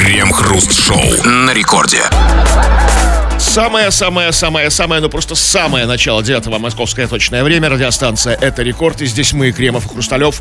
[0.00, 2.00] Крем-хруст-шоу на рекорде.
[3.38, 7.68] Самое-самое-самое-самое, ну просто самое начало 9 московское точное время.
[7.68, 9.02] Радиостанция «Это рекорд».
[9.02, 10.40] И здесь мы, Кремов и Хрусталев.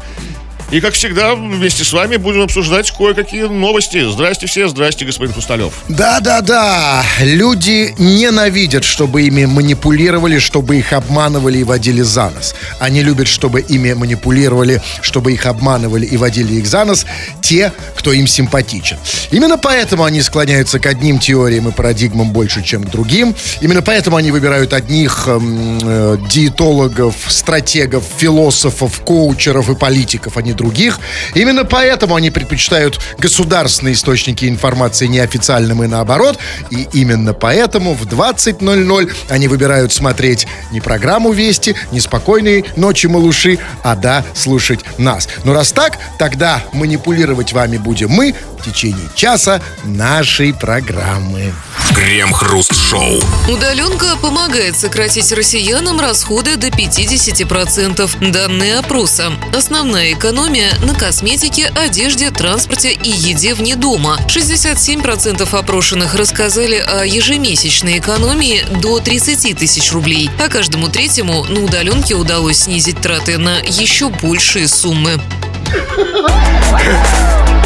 [0.71, 4.07] И, как всегда, вместе с вами будем обсуждать кое-какие новости.
[4.07, 5.73] Здрасте все, здрасте, господин Хрусталев.
[5.87, 12.53] Да-да-да, люди ненавидят, чтобы ими манипулировали, чтобы их обманывали и водили за нос.
[12.79, 17.07] Они любят, чтобы ими манипулировали, чтобы их обманывали и водили их за нос
[17.41, 18.97] те, кто им симпатичен.
[19.31, 23.33] Именно поэтому они склоняются к одним теориям и парадигмам больше, чем к другим.
[23.61, 30.53] Именно поэтому они выбирают одних эм, э, диетологов, стратегов, философов, коучеров и политиков, а не
[30.59, 30.99] других.
[31.33, 36.37] Именно поэтому они предпочитают государственные источники информации неофициальным и наоборот.
[36.69, 43.57] И именно поэтому в 20.00 они выбирают смотреть не программу «Вести», не «Спокойные ночи, малыши»,
[43.83, 45.29] а да, слушать нас.
[45.45, 51.53] Но раз так, тогда манипулировать вами будем мы в течение часа нашей программы.
[51.95, 53.19] Крем-хруст-шоу.
[53.47, 58.31] Удаленка помогает сократить россиянам расходы до 50%.
[58.31, 59.31] Данные опроса.
[59.55, 60.15] Основная
[60.49, 64.17] экономия на косметике, одежде, транспорте и еде вне дома.
[64.27, 72.15] 67% опрошенных рассказали о ежемесячной экономии до 30 тысяч рублей, а каждому третьему на удаленке
[72.15, 75.21] удалось снизить траты на еще большие суммы.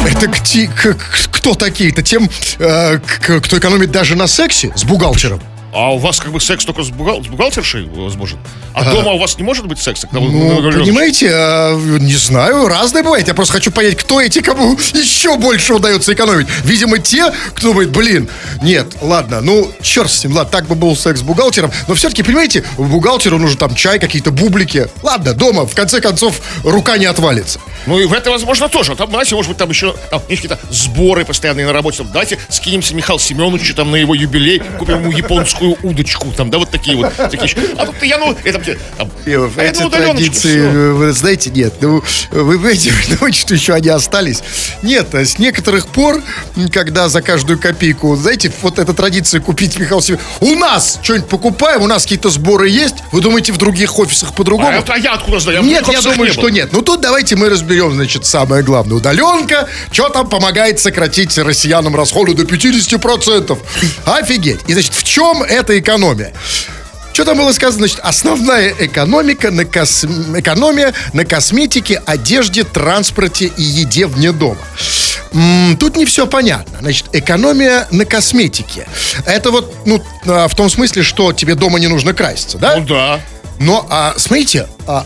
[0.06, 0.28] Это
[1.30, 1.90] кто такие?
[1.90, 5.40] Это тем, э, кто экономит даже на сексе с бухгалтером.
[5.74, 8.38] А у вас как бы секс только с, бухгал- с бухгалтершей возможен?
[8.74, 10.06] А дома у вас не может быть секса?
[10.06, 13.26] когда Ну, вы- понимаете, э, не знаю, разное бывает.
[13.26, 16.46] Я просто хочу понять, кто эти, кому еще больше удается экономить.
[16.64, 18.28] Видимо, те, кто думает, блин,
[18.62, 21.72] нет, ладно, ну, черт с ним, ладно, так бы был секс с бухгалтером.
[21.88, 24.88] Но все-таки, понимаете, бухгалтеру нужен там чай, какие-то бублики.
[25.02, 27.58] Ладно, дома, в конце концов, рука не отвалится.
[27.86, 28.94] Ну и в это возможно тоже.
[28.94, 31.98] Там, знаете, может быть, там еще там, есть какие-то сборы постоянные на работе.
[31.98, 36.32] Там, давайте скинемся Михаилу Семеновичу там на его юбилей, купим ему японскую удочку.
[36.36, 37.54] Там, да, вот такие вот такие.
[37.76, 42.54] А тут я, ну, это, там, а я Эти традиции, вы знаете, нет, ну, вы
[42.56, 44.42] понимаете, вы думаете, что еще они остались?
[44.82, 46.22] Нет, а с некоторых пор,
[46.72, 51.82] когда за каждую копейку, знаете, вот эта традиция купить Михаил Семенович, у нас что-нибудь покупаем,
[51.82, 54.68] у нас какие-то сборы есть, вы думаете, в других офисах по-другому?
[54.68, 55.62] А, это- а я откуда знаю?
[55.62, 56.72] в Нет, я думаю, не что нет.
[56.72, 58.96] Ну тут давайте мы разберем, значит, самое главное.
[58.96, 63.58] Удаленка, что там помогает сократить россиянам расходы до 50%.
[64.04, 64.60] Офигеть.
[64.66, 66.32] И, значит, в чем эта экономия?
[67.14, 67.86] Что там было сказано?
[67.86, 70.04] Значит, основная экономика на кос...
[70.04, 74.58] экономия на косметике, одежде, транспорте и еде вне дома.
[75.78, 76.78] Тут не все понятно.
[76.80, 78.88] Значит, экономия на косметике.
[79.26, 82.76] Это вот, ну, а, в том смысле, что тебе дома не нужно краситься, да?
[82.76, 83.20] Ну да.
[83.60, 85.04] Но, а, смотрите, а,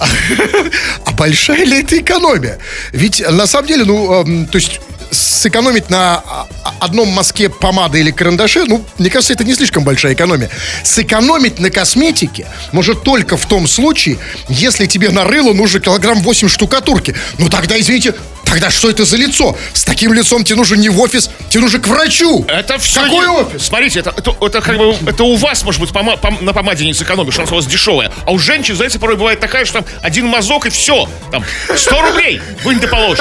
[1.04, 2.58] а большая ли это экономия?
[2.92, 8.00] Ведь на самом деле, ну, эм, то есть сэкономить на а, а, одном мазке помады
[8.00, 10.50] или карандаше, ну, мне кажется, это не слишком большая экономия.
[10.82, 16.48] Сэкономить на косметике может только в том случае, если тебе на рыло нужно килограмм 8
[16.48, 17.14] штукатурки.
[17.38, 18.14] Ну, тогда, извините,
[18.48, 19.56] тогда что это за лицо?
[19.72, 22.44] С таким лицом тебе нужно не в офис, тебе нужно к врачу.
[22.48, 23.03] Это все.
[23.03, 23.62] Какой офис?
[23.66, 26.84] Смотрите, это, это, это как бы это у вас, может быть, пома- пом- на помаде
[26.84, 28.10] не сэкономишь, она у вас дешевая.
[28.26, 31.08] А у женщин, знаете, порой бывает такая, что там один мазок и все.
[31.31, 31.44] Там
[31.75, 33.19] 100 рублей вынь да положь.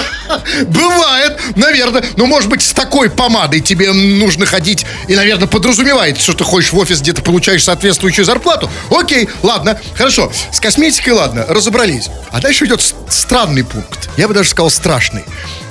[0.68, 2.04] Бывает, наверное.
[2.16, 6.72] Но, может быть, с такой помадой тебе нужно ходить и, наверное, подразумевает, что ты ходишь
[6.72, 8.70] в офис, где ты получаешь соответствующую зарплату.
[8.90, 10.32] Окей, ладно, хорошо.
[10.52, 12.10] С косметикой, ладно, разобрались.
[12.32, 14.10] А дальше идет странный пункт.
[14.18, 15.17] Я бы даже сказал страшный.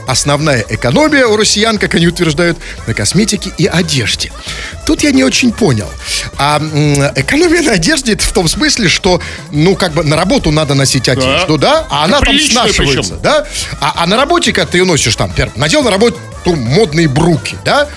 [0.07, 4.31] Основная экономия у россиян, как они утверждают, на косметике и одежде.
[4.87, 5.89] Тут я не очень понял.
[6.39, 6.59] А
[7.17, 9.21] экономия на одежде это в том смысле, что,
[9.51, 11.87] ну, как бы на работу надо носить одежду, да?
[11.91, 13.21] А она там снашивается причем.
[13.21, 13.47] да?
[13.81, 17.57] А, а на работе, когда ты ее носишь там, например, надел на работу модные бруки,
[17.65, 17.89] да?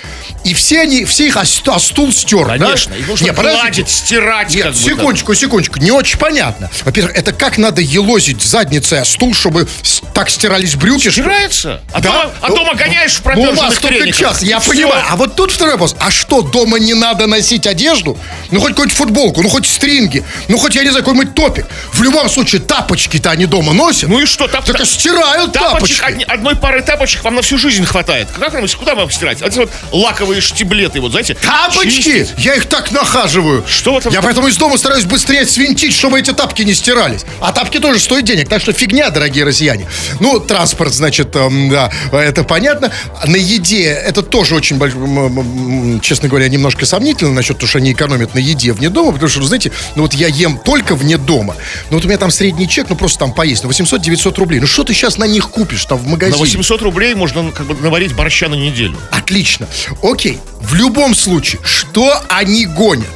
[0.45, 3.13] И все они, все их о, о стул стер, Конечно, да?
[3.25, 3.61] Не, подождите.
[3.61, 4.55] гладить, стирать.
[4.55, 6.69] Нет, секундочку, секундочку, не очень понятно.
[6.85, 9.67] Во-первых, это как надо елозить задницей о стул, чтобы
[10.13, 11.09] так стирались брюки?
[11.09, 11.81] Стирается.
[11.91, 12.09] А, Да?
[12.11, 14.69] дома, а Ну, дома гоняешь в Ну, у вас только час, я И всё.
[14.71, 15.03] понимаю.
[15.09, 15.95] А вот тут второй вопрос.
[15.99, 18.17] А что, дома не надо носить одежду?
[18.51, 21.65] Ну, хоть какую-нибудь футболку, ну, хоть стринги, ну, хоть, я не знаю, какой-нибудь топик.
[21.91, 24.09] В любом случае, тапочки-то они дома носят.
[24.09, 24.47] Ну и что?
[24.47, 26.01] Тап, Так стирают тапочек, тапочки.
[26.03, 28.27] одни- одной пары тапочек вам на всю жизнь хватает.
[28.39, 29.41] Как вам, куда вам стирать?
[29.41, 31.35] А вот лаковые старые штиблеты, вот знаете.
[31.35, 31.89] Тапочки!
[31.89, 32.33] чистить.
[32.37, 33.63] Я их так нахаживаю.
[33.67, 37.21] Что в этом- Я поэтому из дома стараюсь быстрее свинтить, чтобы эти тапки не стирались.
[37.39, 39.87] А тапки тоже стоят денег, так что фигня, дорогие россияне.
[40.19, 42.91] Ну, транспорт, значит, эм, да, это понятно.
[43.25, 48.35] На еде это тоже очень, больш- честно говоря, немножко сомнительно насчет того, что они экономят
[48.35, 51.55] на еде вне дома, потому что, вы знаете, ну вот я ем только вне дома.
[51.89, 54.59] Ну вот у меня там средний чек, ну просто там поесть, ну 800-900 рублей.
[54.59, 56.39] Ну что ты сейчас на них купишь там в На магазине?
[56.39, 58.97] 800 рублей можно ну, как бы наварить борща на неделю.
[59.11, 59.67] Отлично.
[60.03, 60.18] Окей.
[60.61, 63.07] В любом случае, что они гонят?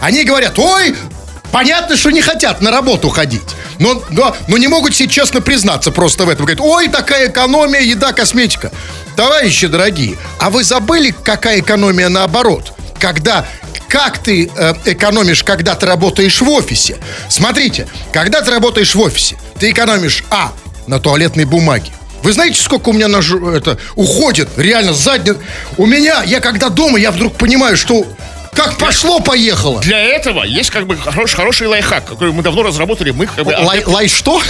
[0.00, 0.94] Они говорят, ой,
[1.50, 3.42] понятно, что не хотят на работу ходить.
[3.78, 6.44] Но, но, но не могут себе честно признаться просто в этом.
[6.44, 8.70] Говорят, ой, такая экономия, еда, косметика.
[9.16, 12.72] Товарищи дорогие, а вы забыли, какая экономия наоборот?
[12.98, 13.46] Когда
[13.88, 16.98] как ты э, экономишь, когда ты работаешь в офисе?
[17.28, 20.52] Смотрите, когда ты работаешь в офисе, ты экономишь, а,
[20.86, 21.90] на туалетной бумаге.
[22.22, 24.48] Вы знаете, сколько у меня на жу- это уходит?
[24.56, 25.32] Реально, задний...
[25.76, 28.06] У меня, я когда дома, я вдруг понимаю, что
[28.54, 29.80] как пошло-поехало.
[29.80, 33.10] Для этого есть как бы хороший, хороший лайфхак, который мы давно разработали.
[33.12, 34.40] Мы как бы Лай, лай что?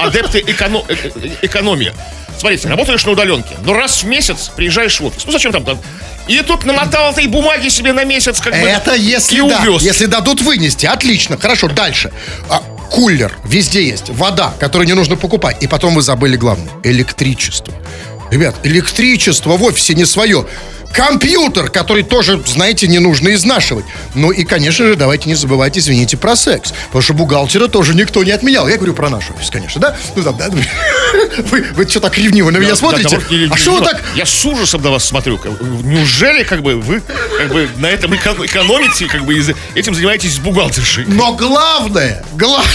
[0.00, 1.92] адепты эконо- э- э- экономии.
[2.38, 5.24] Смотрите, работаешь на удаленке, но раз в месяц приезжаешь в офис.
[5.26, 5.64] Ну зачем там?
[5.64, 5.78] там?
[6.28, 8.58] И тут намотал этой бумаги себе на месяц, как бы.
[8.60, 9.82] Это если и да, увез.
[9.82, 10.86] если дадут вынести.
[10.86, 12.12] Отлично, хорошо, дальше.
[12.48, 15.62] А, кулер везде есть, вода, которую не нужно покупать.
[15.62, 17.74] И потом вы забыли главное, электричество.
[18.30, 20.46] Ребят, электричество в офисе не свое.
[20.92, 23.84] Компьютер, который тоже, знаете, не нужно изнашивать.
[24.14, 26.72] Ну и, конечно же, давайте не забывать, извините, про секс.
[26.86, 28.66] Потому что бухгалтера тоже никто не отменял.
[28.66, 29.96] Я говорю про наш офис, конечно, да?
[30.16, 30.48] Ну, да, да.
[31.50, 33.16] Вы, вы что так ревниво на меня Да, смотрите?
[33.16, 34.02] да, да, а что вы так...
[34.14, 35.40] Я с ужасом на вас смотрю.
[35.82, 37.00] Неужели как бы вы
[37.38, 39.34] как бы на этом эко- экономите, как бы
[39.74, 41.04] этим занимаетесь с бухгалтершей?
[41.06, 42.66] Но главное, главное...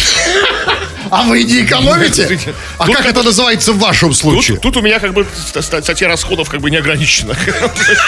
[1.11, 2.39] А вы не экономите?
[2.79, 4.55] А Тут как это называется в вашем случае?
[4.57, 7.35] Тут, тут у меня как бы ст- ст- статья расходов как бы не ограничена.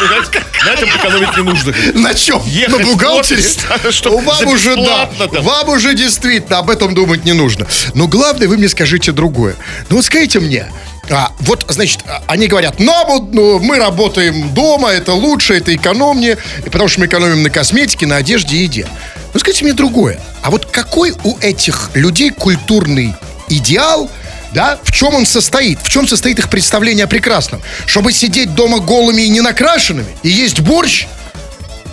[0.66, 1.74] На этом экономить не нужно.
[1.94, 2.42] На чем?
[2.46, 3.44] Ехать На бухгалтере?
[3.92, 5.10] чтоб Вам уже, да.
[5.18, 5.44] там.
[5.44, 7.68] Вам уже действительно об этом думать не нужно.
[7.94, 9.56] Но главное, вы мне скажите другое.
[9.90, 10.68] Ну вот скажите мне,
[11.10, 16.38] а, вот, значит, а, они говорят, вот, ну, мы работаем дома, это лучше, это экономнее,
[16.64, 18.88] потому что мы экономим на косметике, на одежде и еде.
[19.34, 20.20] Ну, скажите мне другое.
[20.42, 23.16] А вот какой у этих людей культурный
[23.50, 24.10] идеал,
[24.56, 25.80] да, в чем он состоит?
[25.82, 27.62] В чем состоит их представление о прекрасном?
[27.86, 30.08] Чтобы сидеть дома голыми и не накрашенными?
[30.24, 31.06] И есть борщ?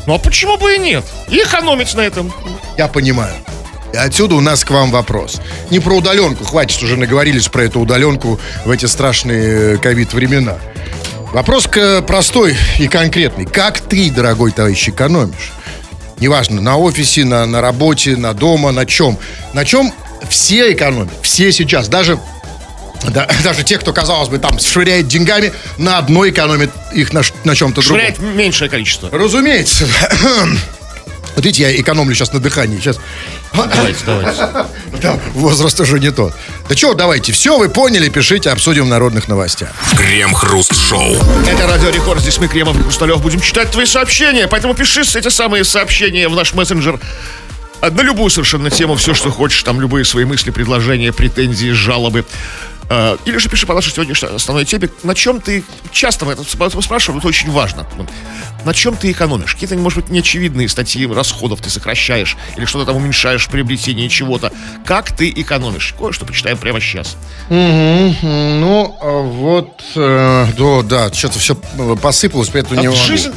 [0.06, 1.04] Ну а почему бы и нет?
[1.28, 2.32] И экономить на этом.
[2.78, 3.34] Я понимаю.
[3.92, 5.40] И отсюда у нас к вам вопрос.
[5.70, 10.56] Не про удаленку, хватит, уже наговорились про эту удаленку в эти страшные э, ковид-времена.
[11.32, 13.44] Вопрос к- простой и конкретный.
[13.44, 15.52] Как ты, дорогой товарищ, экономишь?
[16.18, 19.18] Неважно, на офисе, на, на работе, на дома, на чем.
[19.52, 19.92] На чем
[20.30, 21.10] все экономят.
[21.22, 21.88] Все сейчас.
[21.88, 22.18] Даже,
[23.10, 27.54] да, даже те, кто, казалось бы, там швыряет деньгами, на одно экономит их на, на
[27.54, 27.98] чем-то другом.
[27.98, 29.10] Швыряет меньшее количество.
[29.10, 29.86] Разумеется.
[31.34, 32.78] Вот видите, я экономлю сейчас на дыхании.
[32.78, 32.98] Сейчас.
[33.54, 34.48] Давайте, давайте.
[35.00, 36.34] Да, возраст уже не тот.
[36.68, 39.70] Да что, давайте, все вы поняли, пишите, обсудим в народных новостях.
[39.96, 41.16] Крем-хруст-шоу.
[41.50, 45.28] Это Радио Рекорд, здесь мы, Кремов и Хрусталев, будем читать твои сообщения, поэтому пиши эти
[45.28, 47.00] самые сообщения в наш мессенджер.
[47.80, 52.24] А На любую совершенно тему, все, что хочешь, там любые свои мысли, предложения, претензии, жалобы.
[52.94, 56.42] Э, Или же пиши по нашей сегодняшней основной теме, на чем ты, часто мы это
[56.42, 57.86] сп- спрашиваем, это очень важно.
[58.66, 59.54] На чем ты экономишь?
[59.54, 64.52] Какие-то, может быть, неочевидные статьи расходов ты сокращаешь, или что-то там уменьшаешь в приобретении чего-то.
[64.84, 65.94] Как ты экономишь?
[65.98, 67.16] Кое-что почитаем прямо сейчас.
[67.48, 71.54] Ну, вот, э, да, да, что-то все
[71.96, 73.02] посыпалось, поэтому не А могу.
[73.02, 73.32] жизнь,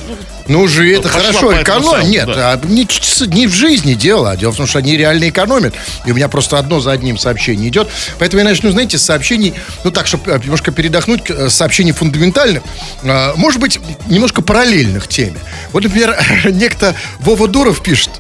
[0.47, 2.53] Ну, же это пошла хорошо, самому, Нет, да.
[2.53, 2.88] а не,
[3.27, 5.74] не в жизни дело, а дело в том, что они реально экономят.
[6.06, 7.89] И у меня просто одно за одним сообщение идет.
[8.19, 12.62] Поэтому я начну, знаете, с сообщений, ну так, чтобы э, немножко передохнуть, э, сообщений фундаментальных,
[13.01, 15.39] э, может быть, немножко параллельных теме.
[15.71, 16.16] Вот, например,
[16.52, 18.11] некто Вова Дуров пишет,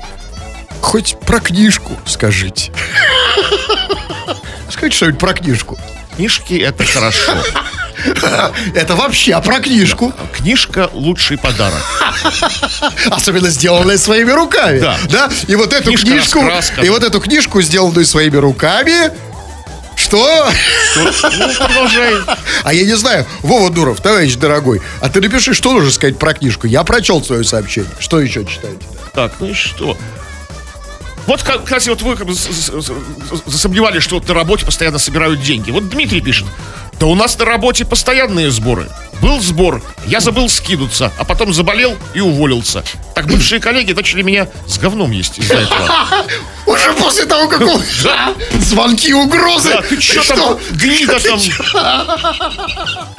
[0.81, 2.71] хоть про книжку скажите.
[4.69, 5.77] Скажите что-нибудь про книжку.
[6.15, 7.33] книжки это хорошо.
[8.75, 10.13] Это вообще а про книжку.
[10.33, 11.81] Книжка лучший подарок.
[13.09, 14.79] Особенно сделанная своими руками.
[15.09, 15.29] Да.
[15.47, 16.81] И вот эту Книжка, книжку, раскраска.
[16.85, 19.11] и вот эту книжку, сделанную своими руками,
[19.95, 20.49] что?
[20.97, 21.11] Ну,
[21.57, 22.15] продолжай.
[22.63, 26.33] А я не знаю, Вова Дуров, товарищ дорогой, а ты напиши, что нужно сказать про
[26.33, 26.67] книжку.
[26.67, 27.89] Я прочел свое сообщение.
[27.99, 28.81] Что еще читаете?
[29.13, 29.97] Так, ну и что?
[31.27, 32.91] Вот, кстати, вот вы как бы с- с- с-
[33.47, 35.71] засомневались, что вот на работе постоянно собирают деньги.
[35.71, 36.45] Вот Дмитрий пишет.
[36.99, 38.89] Да у нас на работе постоянные сборы.
[39.21, 42.83] Был сбор, я забыл скинуться, а потом заболел и уволился.
[43.13, 46.25] Так бывшие коллеги начали меня с говном есть из-за этого.
[46.65, 47.81] Уже после того, как он...
[48.59, 49.69] Звонки, угрозы.
[49.69, 51.39] Да, ты чё там, гнида там?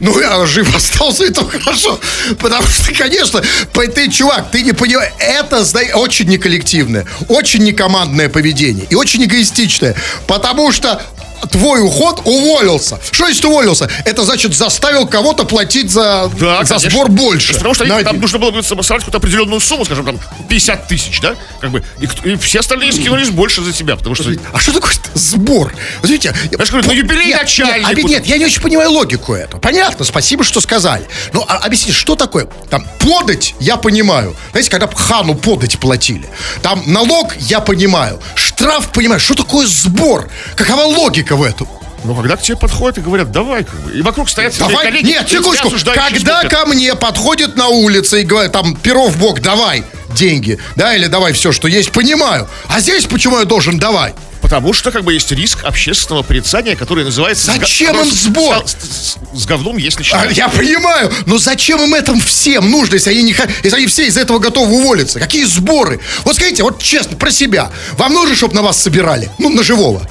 [0.00, 1.98] Ну, я жив остался, и то хорошо.
[2.38, 3.42] Потому что, конечно,
[3.72, 5.64] ты, чувак, ты не понимаешь, это,
[5.94, 9.94] очень не коллективное, очень не командное поведение и очень эгоистичное.
[10.26, 11.02] Потому что
[11.50, 12.98] твой уход уволился.
[13.10, 13.88] Что значит уволился?
[14.04, 16.90] Это значит заставил кого-то платить за, Да, за конечно.
[16.90, 17.54] сбор больше.
[17.54, 21.20] Потому что они- там нужно было бы собрать какую-то определенную сумму, скажем, там, 50 тысяч,
[21.20, 21.34] да?
[21.60, 24.30] Как бы, и, и все остальные скинулись больше за тебя, потому что...
[24.52, 25.72] А что такое сбор?
[26.02, 28.08] Я же говорю, ну, юбилей нет, начальнику.
[28.08, 29.58] Нет, нет, я не очень понимаю логику эту.
[29.58, 31.06] Понятно, спасибо, что сказали.
[31.32, 32.46] Ну, а, объясните, что такое?
[32.70, 34.36] Там подать, я понимаю.
[34.52, 36.28] Знаете, когда хану подать платили.
[36.62, 38.20] Там налог, я понимаю.
[38.34, 39.20] Штраф, понимаю.
[39.20, 40.28] Что такое сбор?
[40.56, 41.66] Какова логика в этом?
[42.04, 45.06] Ну, когда к тебе подходят и говорят, давай, как бы, и вокруг стоят Давай, коллеги,
[45.06, 45.70] нет, секундочку.
[45.92, 49.82] Когда ко мне подходит на улице и говорит, там, перо в бок, давай
[50.14, 52.48] деньги, да, или давай все, что есть, понимаю.
[52.68, 54.14] А здесь почему я должен давай?
[54.42, 57.46] Потому что, как бы, есть риск общественного порицания, который называется...
[57.52, 58.62] Зачем им сбор?
[58.64, 60.36] С, с- с говном есть А, начинать.
[60.36, 63.34] я понимаю, но зачем им этом всем нужно, если они, не,
[63.64, 65.18] если они все из этого готовы уволиться?
[65.18, 65.98] Какие сборы?
[66.24, 67.72] Вот скажите, вот честно, про себя.
[67.98, 69.30] Вам нужно, чтобы на вас собирали?
[69.38, 70.08] Ну, на живого.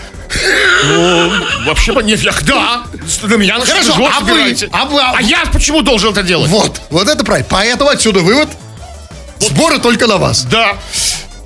[0.85, 1.31] Ну,
[1.65, 2.83] вообще, нет, я, да,
[3.23, 6.49] на меня на Хорошо, а вы- а вы- А я почему должен это делать?
[6.49, 7.47] Вот, вот это правильно.
[7.49, 8.49] Поэтому отсюда вывод.
[9.39, 10.43] Сборы только на вас.
[10.45, 10.77] Да.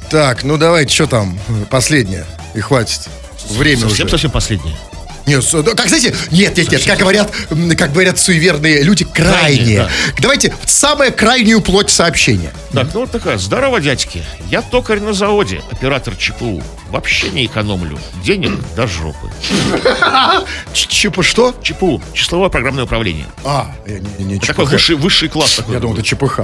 [0.09, 1.39] Так, ну давайте, что там?
[1.69, 2.25] Последнее.
[2.55, 3.01] И хватит.
[3.49, 4.11] Время Совсем, уже.
[4.11, 4.75] совсем последнее.
[5.29, 7.31] Нет, да, как знаете, нет, нет, нет, как говорят,
[7.77, 9.77] как говорят суеверные люди, крайние.
[9.85, 12.51] Крайние, Давайте самое крайнюю плоть сообщения.
[12.73, 13.37] Так, ну вот такая.
[13.37, 14.23] Здорово, дядьки.
[14.49, 16.63] Я токарь на заводе, оператор ЧПУ.
[16.89, 17.99] Вообще не экономлю.
[18.23, 19.29] Денег до жопы.
[20.73, 21.53] Ч- Чипа что?
[21.61, 22.01] ЧПУ.
[22.13, 23.27] Числовое программное управление.
[23.43, 25.75] А, я не, не Такой высший, высший класс такой.
[25.75, 26.39] Я думал, это ЧПХ.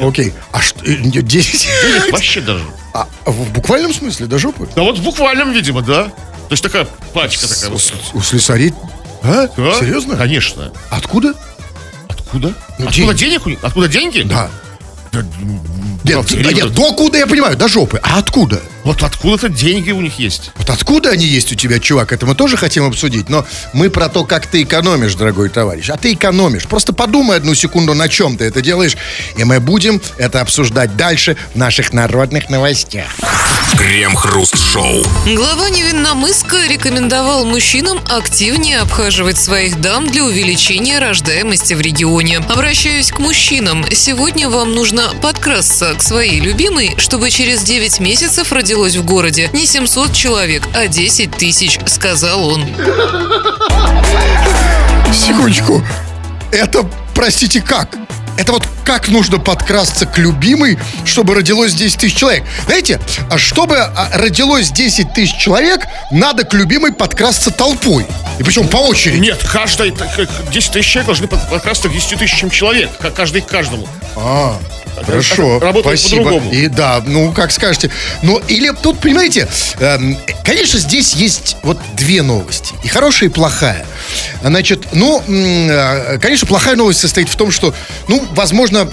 [0.00, 0.32] Окей.
[0.50, 1.68] А что, э, не, 10?
[1.82, 2.64] Денег вообще даже.
[2.92, 4.68] А, в буквальном смысле, до жопы?
[4.74, 6.12] Да вот в буквальном, видимо, да.
[6.50, 7.70] То есть такая пачка такая.
[7.70, 7.92] вот.
[8.12, 8.74] У слесарей?
[9.22, 9.46] А?
[9.56, 9.78] Да?
[9.78, 10.16] Серьезно?
[10.16, 10.72] Конечно.
[10.90, 11.32] Откуда?
[12.08, 12.52] Откуда?
[12.76, 13.18] Ну, Откуда деньги.
[13.20, 13.46] денег?
[13.46, 13.58] у них?
[13.62, 14.22] Откуда деньги?
[14.22, 14.50] Да.
[15.12, 15.22] Да,
[16.02, 16.50] Нет, серьезно?
[16.56, 18.00] нет, до куда я понимаю, до жопы.
[18.02, 18.60] А откуда?
[18.84, 20.52] Вот откуда-то деньги у них есть.
[20.56, 24.08] Вот откуда они есть у тебя, чувак, это мы тоже хотим обсудить, но мы про
[24.08, 25.90] то, как ты экономишь, дорогой товарищ.
[25.90, 26.66] А ты экономишь.
[26.66, 28.96] Просто подумай одну секунду, на чем ты это делаешь,
[29.36, 33.08] и мы будем это обсуждать дальше в наших народных новостях.
[33.76, 35.04] Крем-хруст-шоу.
[35.26, 42.38] Глава Невинномысска рекомендовал мужчинам активнее обхаживать своих дам для увеличения рождаемости в регионе.
[42.38, 43.84] Обращаюсь к мужчинам.
[43.92, 49.66] Сегодня вам нужно подкрасться к своей любимой, чтобы через 9 месяцев родилось в городе не
[49.66, 52.64] 700 человек, а 10 тысяч, сказал он.
[55.12, 55.82] Секундочку.
[56.52, 57.96] Это, простите, как?
[58.38, 62.44] Это вот как нужно подкрасться к любимой, чтобы родилось 10 тысяч человек?
[62.66, 65.80] Знаете, а чтобы а, родилось 10 тысяч человек,
[66.12, 68.06] надо к любимой подкрасться толпой.
[68.38, 69.18] И причем по очереди.
[69.18, 72.88] Нет, каждый, так как 10 тысяч человек должны под- подкрасться к 10 тысячам человек.
[73.00, 73.88] как Каждый к каждому.
[74.14, 74.56] А,
[75.04, 75.58] хорошо.
[75.58, 76.24] работает спасибо.
[76.24, 76.52] по-другому.
[76.52, 77.90] И да, ну, как скажете.
[78.22, 82.74] Но или тут, понимаете, эм, конечно, здесь есть вот две новости.
[82.84, 83.86] И хорошая, и плохая.
[84.42, 87.74] Значит, ну, э, конечно, плохая новость состоит в том, что,
[88.08, 88.88] ну, возможно,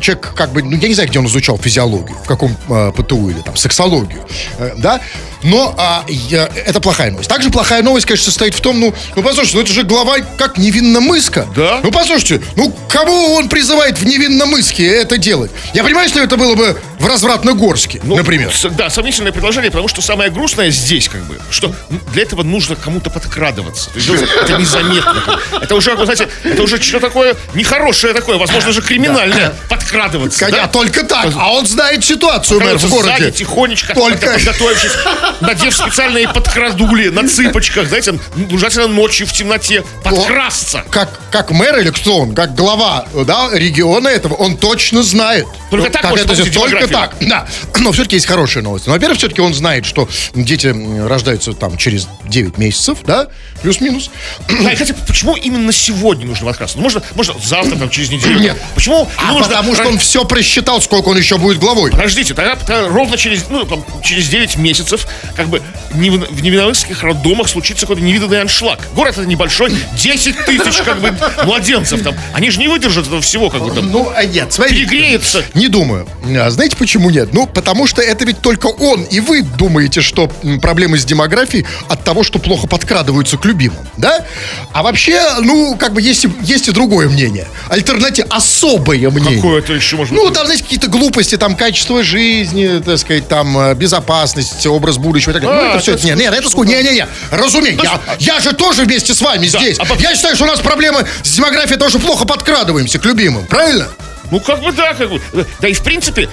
[0.00, 3.30] человек как бы, ну, я не знаю, где он изучал физиологию, в каком э, ПТУ
[3.30, 4.26] или там сексологию,
[4.58, 5.00] э, да,
[5.42, 7.28] но а, я- это плохая новость.
[7.28, 10.58] Также плохая новость, конечно, состоит в том, ну, ну, послушайте, ну, это же глава как
[10.58, 11.46] невинномыска.
[11.54, 11.80] Да.
[11.82, 15.50] Ну, послушайте, ну, кого он призывает в невинномыске это делать?
[15.74, 18.52] Я понимаю, что это было бы в Развратногорске, Ну, например.
[18.72, 21.74] да, сомнительное предложение, потому что самое грустное здесь, как бы, что
[22.12, 23.90] для этого нужно кому-то подкрадываться.
[23.90, 25.40] То есть делать это незаметно.
[25.62, 29.54] Это уже, знаете, это уже что такое нехорошее такое, возможно, же криминальное.
[29.68, 30.40] Подкрадываться.
[30.40, 30.68] Коня, да?
[30.68, 31.28] только так.
[31.36, 33.16] А он знает ситуацию, мэр, в городе.
[33.18, 34.92] сзади, тихонечко, Только- подготовившись,
[35.40, 38.18] надев специальные подкрадули на цыпочках, знаете,
[38.50, 40.84] желательно ночью в темноте, подкрасться.
[40.90, 45.46] Как, как мэр или кто он, как глава да, региона этого, он точно знает.
[45.70, 46.54] Только Ну, так как может это повысить
[46.90, 47.46] так, да.
[47.78, 48.86] Но все-таки есть хорошая новость.
[48.86, 50.74] Ну, во-первых, все-таки он знает, что дети
[51.06, 53.28] рождаются там через 9 месяцев, да,
[53.62, 54.10] плюс-минус.
[54.48, 56.78] Да, и, кстати, почему именно сегодня нужно подкрасться?
[56.78, 58.38] Ну, можно, можно завтра, там, через неделю.
[58.40, 58.56] Нет.
[58.74, 59.46] Почему А нужно...
[59.46, 61.90] потому что он все просчитал, сколько он еще будет главой.
[61.90, 67.48] Подождите, тогда, тогда ровно через, ну, там, через 9 месяцев, как бы, в, невиномысских роддомах
[67.48, 68.80] случится какой-то невиданный аншлаг.
[68.94, 71.14] Город это небольшой, 10 тысяч как бы
[71.44, 72.14] младенцев там.
[72.32, 73.90] Они же не выдержат этого всего, как бы там.
[73.90, 74.86] Ну, а нет, смотрите.
[74.86, 75.44] Перегреется.
[75.54, 76.06] Не думаю.
[76.38, 77.32] А знаете, почему нет?
[77.32, 80.30] Ну, потому что это ведь только он и вы думаете, что
[80.60, 84.24] проблемы с демографией от того, что плохо подкрадываются к любимым, да?
[84.72, 87.46] А вообще, ну, как бы есть, и- есть и другое мнение.
[87.68, 89.36] Альтернатива, особое мнение.
[89.36, 93.56] Какое это еще может Ну, там, знаете, какие-то глупости, там, качество жизни, так сказать, там,
[93.58, 95.64] э, безопасность, образ будущего и так далее.
[95.64, 96.70] Ну, это все, это нет, нет, это скучно.
[96.72, 99.78] Не-не-не, разумеется, я, я же тоже вместе с вами здесь.
[99.78, 103.88] а Я считаю, что у нас проблемы с демографией, тоже плохо подкрадываемся к любимым, правильно?
[104.30, 105.20] Ну, как бы да, как бы.
[105.60, 106.28] Да и в принципе,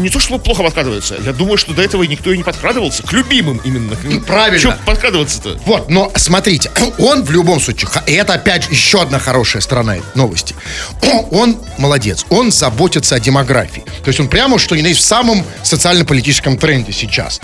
[0.00, 1.16] не то, что плохо подкрадывается.
[1.24, 3.02] Я думаю, что до этого никто и не подкрадывался.
[3.02, 3.96] К любимым именно.
[4.26, 4.58] правильно.
[4.58, 5.60] Че подкрадываться-то?
[5.66, 9.96] Вот, но смотрите, он в любом случае, и это опять же еще одна хорошая сторона
[10.14, 10.54] новости.
[11.30, 13.84] Он молодец, он заботится о демографии.
[14.02, 17.40] То есть он прямо, что есть, в самом социально-политическом тренде сейчас.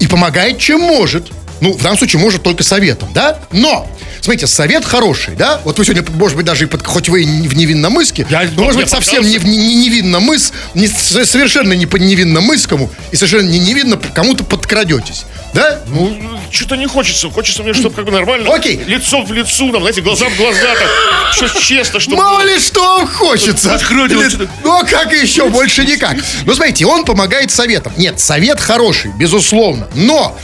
[0.00, 1.30] И помогает, чем может.
[1.62, 3.38] Ну, в данном случае, может только советом, да?
[3.52, 3.88] Но,
[4.20, 5.60] смотрите, совет хороший, да?
[5.64, 8.64] Вот вы сегодня, может быть, даже и под, хоть вы и в невинномыске, Я- но,
[8.64, 13.60] может быть, совсем не, не, не невинномыс, не, совершенно не по невинномысскому, и совершенно не
[13.60, 15.22] невинно кому-то подкрадетесь,
[15.54, 15.80] да?
[15.86, 16.18] Ну,
[16.50, 17.30] что-то не хочется.
[17.30, 18.52] Хочется мне, чтобы как бы нормально.
[18.52, 18.82] Окей.
[18.84, 20.88] Лицо в лицо, там, знаете, глаза в глаза, там.
[21.32, 22.16] Все честно, чтобы...
[22.16, 23.68] Мало ли что вам хочется.
[23.70, 24.36] Подкрадываться.
[24.36, 25.48] Или- Ну, а как еще?
[25.48, 26.16] Больше никак.
[26.44, 27.92] Ну, смотрите, он помогает советом.
[27.96, 29.86] Нет, совет хороший, безусловно.
[29.94, 30.36] Но,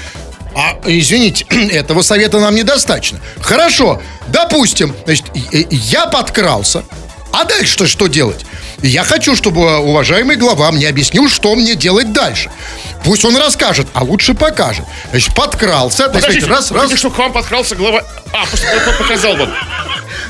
[0.59, 3.21] а, извините, этого совета нам недостаточно.
[3.41, 6.83] Хорошо, допустим, значит, я подкрался.
[7.33, 8.45] А дальше что, что делать?
[8.83, 12.51] Я хочу, чтобы уважаемый глава мне объяснил, что мне делать дальше.
[13.05, 14.85] Пусть он расскажет, а лучше покажет.
[15.11, 16.83] Значит, подкрался, Подождите, раз, раз.
[16.83, 18.03] хотите, чтобы к вам подкрался глава...
[18.33, 18.45] А,
[18.99, 19.53] показал вам.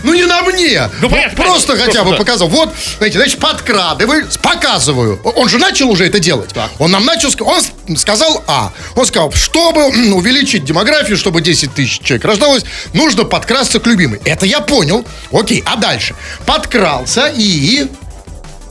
[0.02, 0.88] Ну не на мне.
[1.00, 2.16] Ну, понятно, просто понятно, хотя бы просто, да.
[2.18, 2.48] показал.
[2.48, 5.20] Вот, знаете, значит, подкрадываю, показываю.
[5.24, 6.50] Он же начал уже это делать.
[6.78, 8.72] Он нам начал, он сказал А.
[8.94, 14.20] Он сказал, чтобы увеличить демографию, чтобы 10 тысяч человек рождалось, нужно подкрасться к любимой.
[14.24, 15.04] Это я понял.
[15.32, 16.14] Окей, а дальше?
[16.46, 17.86] Подкрался и...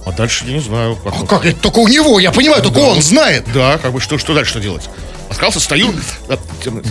[0.05, 0.95] А дальше я не знаю.
[0.95, 1.13] Как...
[1.13, 3.43] А Как это только у него, я понимаю, только он знает.
[3.53, 4.83] Да, как бы что, что дальше делать?
[5.27, 5.93] Подкрался, стою,
[6.29, 6.81] да, тем-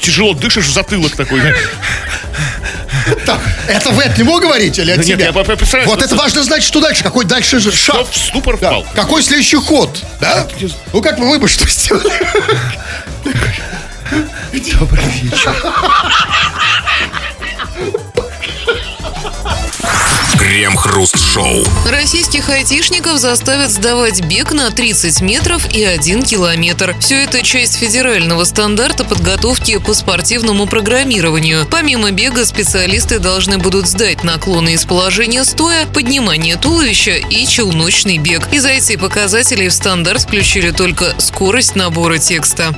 [0.00, 1.40] тяжело дышишь в затылок такой.
[3.26, 5.26] Так, это вы от него говорите или от нет, себя?
[5.26, 8.06] я представляю, вот что- это важно знать, что дальше, какой дальше же шаг.
[8.10, 8.86] В ступор впал.
[8.94, 10.02] Какой следующий ход?
[10.20, 10.46] Да?
[10.92, 12.12] Ну как вы бы что сделали?
[20.52, 21.64] Крем-хруст-шоу.
[21.88, 26.94] Российских айтишников заставят сдавать бег на 30 метров и 1 километр.
[27.00, 31.66] Все это часть федерального стандарта подготовки по спортивному программированию.
[31.70, 38.52] Помимо бега, специалисты должны будут сдать наклоны из положения стоя, поднимание туловища и челночный бег.
[38.52, 42.76] Из IT-показателей в стандарт включили только скорость набора текста.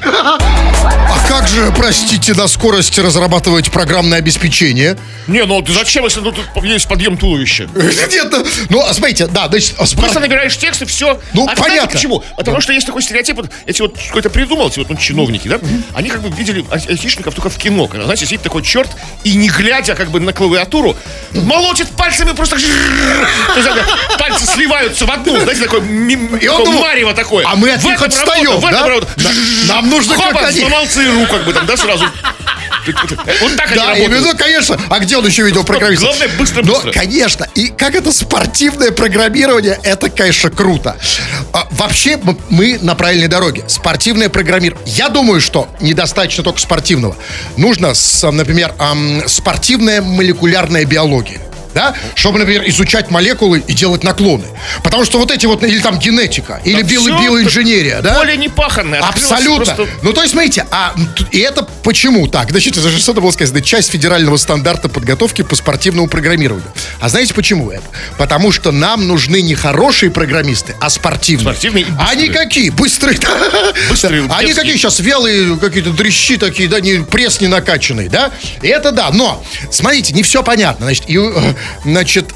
[0.00, 4.96] А как же, простите, на скорости разрабатывать программное обеспечение?
[5.26, 7.68] Не, ну ты зачем, если ну, тут есть подъем туловища?
[7.74, 11.20] Нет, ну, ну, а смотрите, да, значит, а Просто набираешь текст и все.
[11.32, 11.90] Ну, а понятно.
[11.90, 12.24] почему?
[12.36, 15.58] Потому что есть такой стереотип, эти вот какой-то придумал, эти вот ну, чиновники, да?
[15.94, 17.88] Они как бы видели ай- айтишников только в кино.
[17.88, 18.90] Когда, знаете, сидит такой черт
[19.24, 20.96] и не глядя как бы на клавиатуру,
[21.32, 22.56] молотит пальцами просто...
[24.18, 27.44] Пальцы сливаются в одну, знаете, такое, думал, марево такое.
[27.46, 29.00] а мы от них отстаем, да?
[29.68, 30.60] нам нужно как Хопа, они.
[30.60, 32.04] сломал ЦРУ, как бы там, да, сразу.
[33.40, 34.10] Вот так они Да, работают.
[34.12, 34.80] именно, конечно.
[34.88, 36.06] А где он еще видел программиста?
[36.06, 36.92] Главное, быстро, Но, быстро.
[36.92, 37.46] конечно.
[37.54, 40.96] И как это спортивное программирование, это, конечно, круто.
[41.52, 43.64] А, вообще, мы на правильной дороге.
[43.66, 44.86] Спортивное программирование.
[44.94, 47.16] Я думаю, что недостаточно только спортивного.
[47.56, 48.72] Нужно, например,
[49.26, 51.40] спортивная молекулярная биология.
[51.78, 51.94] Да?
[52.16, 54.46] Чтобы, например, изучать молекулы и делать наклоны.
[54.82, 58.14] Потому что вот эти вот, или там генетика, или Да био- биоинженерия, да?
[58.18, 59.00] Поле не паханное.
[59.00, 59.74] Абсолютно.
[59.74, 60.92] просто- Ну, то есть, смотрите, а,
[61.30, 62.50] и это почему так?
[62.50, 66.68] Значит, это же что-то было сказано, часть федерального стандарта подготовки по спортивному программированию.
[67.00, 67.84] А знаете почему это?
[68.16, 71.54] Потому что нам нужны не хорошие программисты, а спортивные.
[71.54, 72.10] Спортивные и быстрые.
[72.10, 72.70] Они какие?
[72.70, 73.18] Быстрые.
[73.88, 78.32] Быстрые, Они какие сейчас вялые, какие-то дрищи такие, да, не, пресс не накачанный, да?
[78.62, 80.86] И это да, но, смотрите, не все понятно.
[80.86, 82.26] Значит, и, э, значит,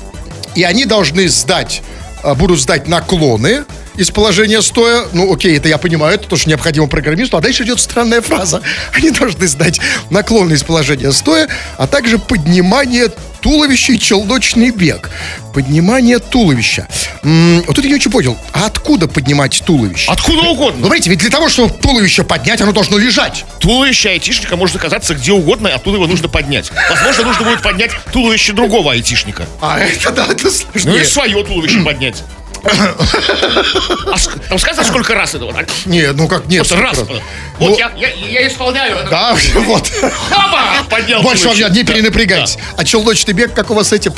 [0.55, 1.83] и они должны сдать,
[2.23, 3.65] э, будут сдать наклоны
[3.97, 5.05] из положения стоя.
[5.13, 7.37] Ну, окей, это я понимаю, это то, что необходимо программисту.
[7.37, 8.63] А дальше идет странная фраза.
[8.95, 15.11] Они должны сдать наклоны из положения стоя, а также поднимание туловища и челночный бег.
[15.53, 16.87] Поднимание туловища.
[17.25, 20.11] М, вот тут я не очень понял, а откуда поднимать туловище?
[20.11, 20.81] Откуда Ну, угодно.
[20.87, 23.45] смотрите, ведь для того, чтобы туловище поднять, оно должно лежать.
[23.59, 26.71] Туловище айтишника может оказаться где угодно, и оттуда его нужно поднять.
[26.89, 29.47] Возможно, нужно будет поднять туловище другого айтишника.
[29.61, 31.03] А это да, это Ну сложнее.
[31.03, 32.23] и свое туловище поднять.
[32.65, 34.17] А
[34.49, 35.69] там сказано, сколько раз это вот так?
[35.87, 36.67] Не, ну как, нет.
[36.67, 36.99] Просто раз.
[36.99, 37.23] Вот
[37.59, 38.97] Ну, я, я, я исполняю.
[38.97, 39.11] это.
[39.11, 39.91] Да, вот.
[40.31, 40.85] Хаба!
[40.89, 41.77] Поднял Больше вам кулачок.
[41.77, 42.59] не перенапрягайтесь.
[42.77, 44.15] А челночный бег, как у вас с этим?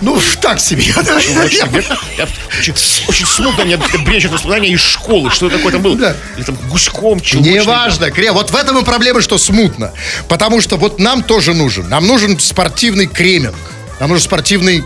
[0.00, 0.82] Ну, так себе.
[0.96, 1.86] Очень, нет,
[2.18, 2.26] я
[2.58, 2.74] очень,
[3.06, 5.30] очень смутно мне брежет воспоминания из школы.
[5.30, 5.96] Что такое там было?
[5.96, 6.16] Да.
[6.36, 7.54] Или там гуськом, челночный.
[7.60, 8.34] Неважно, Крем.
[8.34, 9.92] Вот в этом и проблема, что смутно.
[10.26, 11.88] Потому что вот нам тоже нужен.
[11.88, 13.54] Нам нужен спортивный креминг.
[14.00, 14.82] Нам нужен спортивный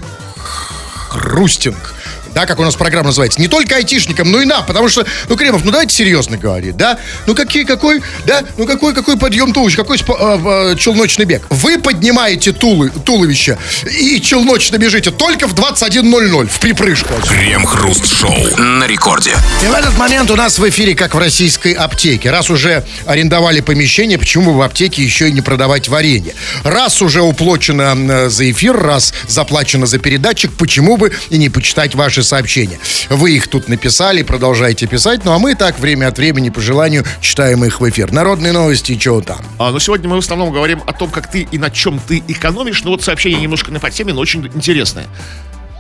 [1.09, 1.95] хрустинг.
[2.37, 3.41] Да, как у нас программа называется.
[3.41, 4.67] Не только айтишникам, но и нам.
[4.67, 6.99] Потому что, ну, Кремов, ну давайте серьезно говорить, да?
[7.27, 8.43] Ну какие, какой, да?
[8.59, 11.47] Ну какой, какой подъем туловища, какой э, э, челночный бег?
[11.49, 13.57] Вы поднимаете тулы, туловище
[13.91, 17.15] и челночно бежите только в 21.00 в припрыжку.
[17.27, 19.35] Крем-хруст-шоу на рекорде.
[19.63, 22.31] И в этот момент у нас в эфире, как в российской аптеке.
[22.31, 26.35] Раз уже арендовали помещение, почему бы в аптеке еще и не продавать варенье?
[26.65, 31.95] Раз уже уплочено э, за эфир, раз заплачено за передатчик, почему бы и не почитать
[31.95, 32.79] ваши сообщения?
[33.09, 37.05] Вы их тут написали, продолжаете писать, ну а мы так время от времени по желанию
[37.21, 38.13] читаем их в эфир.
[38.13, 39.39] Народные новости чего там.
[39.59, 42.23] А, но сегодня мы в основном говорим о том, как ты и на чем ты
[42.29, 42.83] экономишь.
[42.85, 45.07] Но вот сообщение немножко не по теме, но очень интересное.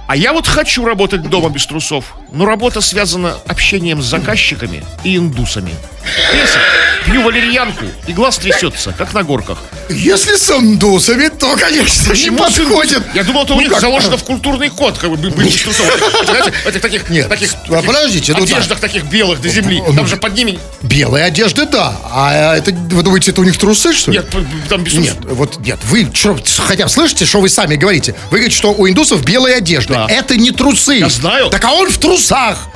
[0.07, 5.17] А я вот хочу работать дома без трусов, но работа связана общением с заказчиками и
[5.17, 5.75] индусами.
[6.33, 6.61] Песок,
[7.05, 9.59] пью валерьянку, и глаз трясется, как на горках.
[9.89, 13.03] Если с индусами, то, конечно, не Почему с подходит.
[13.15, 15.87] Я думал, это у Ну них заложено в культурный код, как бы быть без трусов.
[16.25, 18.57] Знаете, этих таких, Нет, таких, а подождите, ну да.
[18.57, 19.83] одеждах таких белых до земли.
[19.97, 21.97] Там же под ними Белые одежды, да.
[22.05, 24.19] А это, вы думаете, это у них трусы, что ли?
[24.19, 24.29] нет,
[24.69, 28.15] там без Нет, вот нет, вы чё, хотя бы слышите, что вы сами говорите?
[28.31, 29.96] Вы говорите, что у индусов белые одежды.
[29.97, 30.07] Да.
[30.13, 30.95] Это не трусы.
[30.95, 31.51] Я знаю.
[31.51, 32.69] Так а он в трусах.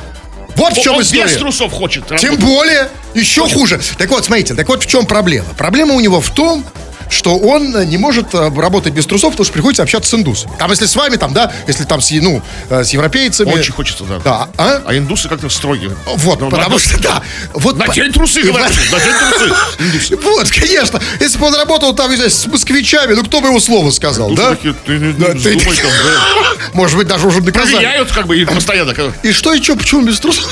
[0.57, 1.25] Вот в чем Он история.
[1.25, 2.07] без трусов хочет.
[2.07, 2.41] Тем работать.
[2.41, 3.81] более, еще хуже.
[3.99, 5.49] Так вот, смотрите, так вот в чем проблема.
[5.57, 6.65] Проблема у него в том,
[7.11, 10.53] что он э, не может э, работать без трусов, потому что приходится общаться с индусами.
[10.59, 13.53] Там, если с вами, там, да, если там с, ну, э, с европейцами.
[13.53, 14.18] Очень хочется, да.
[14.20, 14.83] Да, а?
[14.87, 15.96] А индусы как-то строгие.
[16.07, 17.23] Вот, Ну, потому надо- что, да.
[17.53, 18.73] Вот, Надень трусы, И говорят.
[18.92, 20.16] Надень трусы.
[20.23, 21.01] Вот, конечно.
[21.18, 24.31] Если бы он работал там, не знаю, с москвичами, ну кто бы ему слово сказал,
[24.31, 24.55] да?
[24.55, 26.70] ты не там, да.
[26.75, 27.73] Может быть, даже уже наказали.
[27.75, 28.94] Проверяют как бы и постоянно.
[29.23, 30.46] И что, и что, почему без трусов?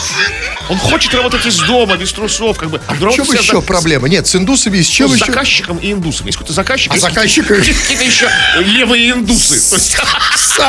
[0.68, 2.80] Он хочет работать из дома, без трусов, как бы.
[2.88, 4.08] В чем еще проблема?
[4.08, 5.26] Нет, с индусами, с чем с еще?
[5.26, 6.26] заказчиком и индусом.
[6.48, 6.92] Есть какой-то заказчик.
[6.92, 7.46] А есть заказчик-
[7.82, 9.58] Какие-то еще левые индусы.
[9.60, 10.06] Стр-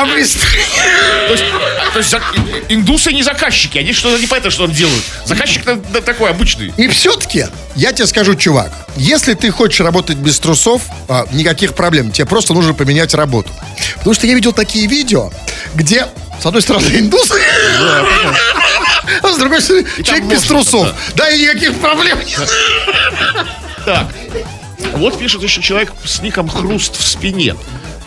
[0.08, 2.14] то есть,
[2.68, 3.78] индусы не заказчики.
[3.78, 5.02] Они что-то не понятно, что он делают.
[5.24, 5.64] Заказчик
[6.04, 6.72] такой обычный.
[6.76, 12.12] И все-таки, я тебе скажу, чувак, если ты хочешь работать без трусов, а, никаких проблем.
[12.12, 13.50] Тебе просто нужно поменять работу.
[13.96, 15.32] Потому что я видел такие видео,
[15.74, 16.06] где,
[16.40, 17.34] с одной стороны, индусы,
[19.22, 20.88] а с другой стороны, человек без трусов.
[21.14, 22.48] Да, и никаких проблем нет.
[23.84, 24.06] Так.
[24.94, 27.54] Вот пишет еще человек с ником Хруст в спине.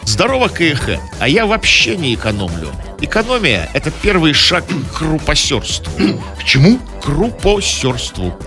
[0.06, 1.00] Здорово, КХ.
[1.20, 2.70] А я вообще не экономлю.
[3.00, 5.92] Экономия– это первый шаг к крупосерству.
[6.40, 6.78] К чему?
[6.78, 8.38] К крупосерству.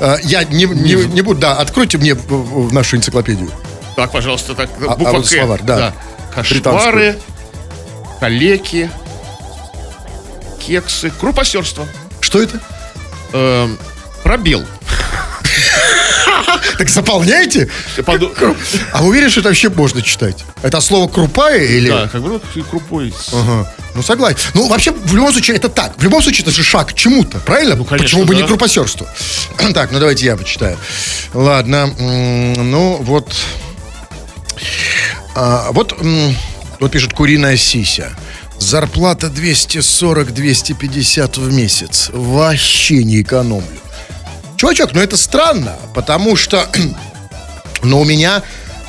[0.00, 2.16] А, Я не, не, не буду, да, откройте мне
[2.70, 3.50] нашу энциклопедию.
[3.96, 5.28] Так, пожалуйста, так, А- буква а вот К.
[5.28, 5.94] словарь, да.
[6.34, 7.16] Кошмары,
[8.18, 8.90] калеки,
[10.58, 11.86] кексы, крупосерство.
[12.20, 12.60] Что это?
[13.32, 13.78] Эм,
[14.22, 14.64] пробел.
[16.78, 17.68] Так заполняйте.
[18.06, 20.44] А вы уверены, что это вообще можно читать?
[20.62, 21.88] Это слово крупая или...
[21.88, 23.14] Да, как бы ну, крупой.
[23.32, 23.72] Ага.
[23.94, 24.38] Ну, согласен.
[24.54, 25.94] Ну, вообще, в любом случае, это так.
[25.96, 27.76] В любом случае, это же шаг к чему-то, правильно?
[27.76, 28.46] Ну, конечно, Почему бы не да.
[28.46, 29.06] к крупосерству?
[29.74, 30.76] так, ну, давайте я почитаю.
[31.32, 31.90] Ладно.
[31.98, 33.34] Ну, вот...
[35.36, 35.96] А, вот,
[36.80, 38.16] вот пишет Куриная Сися.
[38.58, 42.10] Зарплата 240-250 в месяц.
[42.12, 43.83] Вообще не экономлю.
[44.64, 46.66] Чувачок, ну это странно, потому что,
[47.82, 48.42] ну, у меня,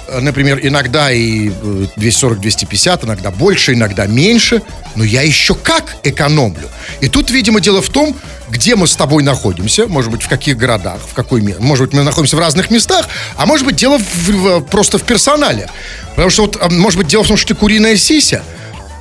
[0.07, 1.51] э, например, иногда и э,
[1.97, 4.61] 240-250, иногда больше, иногда меньше,
[4.95, 6.69] но я еще как экономлю.
[7.01, 8.15] И тут, видимо, дело в том,
[8.49, 11.61] где мы с тобой находимся, может быть, в каких городах, в какой месте.
[11.61, 15.03] Может быть, мы находимся в разных местах, а может быть, дело в- в- просто в
[15.03, 15.69] персонале.
[16.11, 18.43] Потому что, вот, а, может быть, дело в том, что ты куриная сися,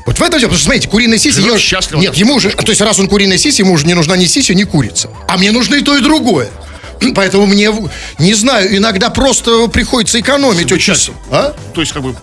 [0.07, 1.41] вот в этом дело, потому что, смотрите, куриная сися...
[1.41, 2.01] Живет её- счастливо.
[2.01, 2.51] Нет, ему уже...
[2.51, 5.09] То есть, раз он куриная сися, ему уже не нужна ни сися, ни курица.
[5.29, 6.49] А мне нужно и то, и другое.
[7.15, 7.71] Поэтому мне,
[8.19, 10.95] не знаю, иногда просто приходится экономить очень...
[11.31, 11.55] А?
[11.75, 12.15] То есть, как бы,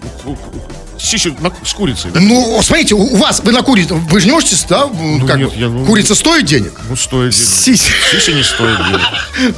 [1.40, 2.12] на- с курицей.
[2.12, 2.20] да?
[2.20, 4.88] Ну, смотрите, у вас, вы на курице, вы же не можете, да?
[5.28, 6.74] как нет, бы, я, ну- Курица стоит денег?
[6.88, 7.48] Ну, стоит денег.
[7.48, 7.92] Сися.
[8.12, 9.02] Сися не стоит денег.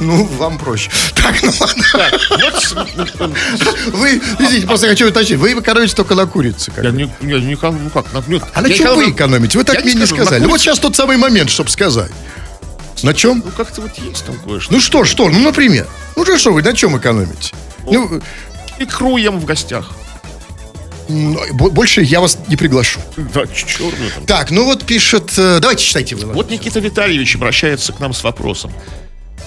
[0.00, 0.90] Ну, вам проще.
[1.14, 1.84] Так, ну ладно.
[1.92, 2.72] Так, вот с-
[3.92, 6.70] Вы, извините, просто хочу уточнить, вы экономите только на курице.
[6.70, 9.58] как я не, я не ну как, нет, А на чем вы эконом- экономите?
[9.58, 10.46] Вы так мне не сказали.
[10.46, 12.10] Вот сейчас тот самый момент, чтобы сказать.
[13.04, 13.42] На чем?
[13.44, 14.72] Ну, как-то вот есть там кое-что.
[14.72, 15.28] Ну что, что?
[15.28, 15.86] Ну, например.
[16.16, 17.54] Ну, что, вы на чем экономите?
[17.84, 18.20] Ну,
[18.78, 19.92] Икру ем в гостях.
[21.52, 22.98] Бо- Больше я вас не приглашу.
[23.34, 24.24] Да, черную там.
[24.24, 25.32] Так, ну вот пишет...
[25.36, 26.32] э, Давайте читайте вы.
[26.32, 28.72] Вот Никита Витальевич обращается к нам с вопросом.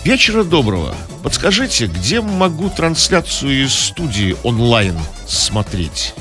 [0.04, 0.96] Вечера доброго.
[1.24, 6.14] Подскажите, где могу трансляцию из студии онлайн смотреть?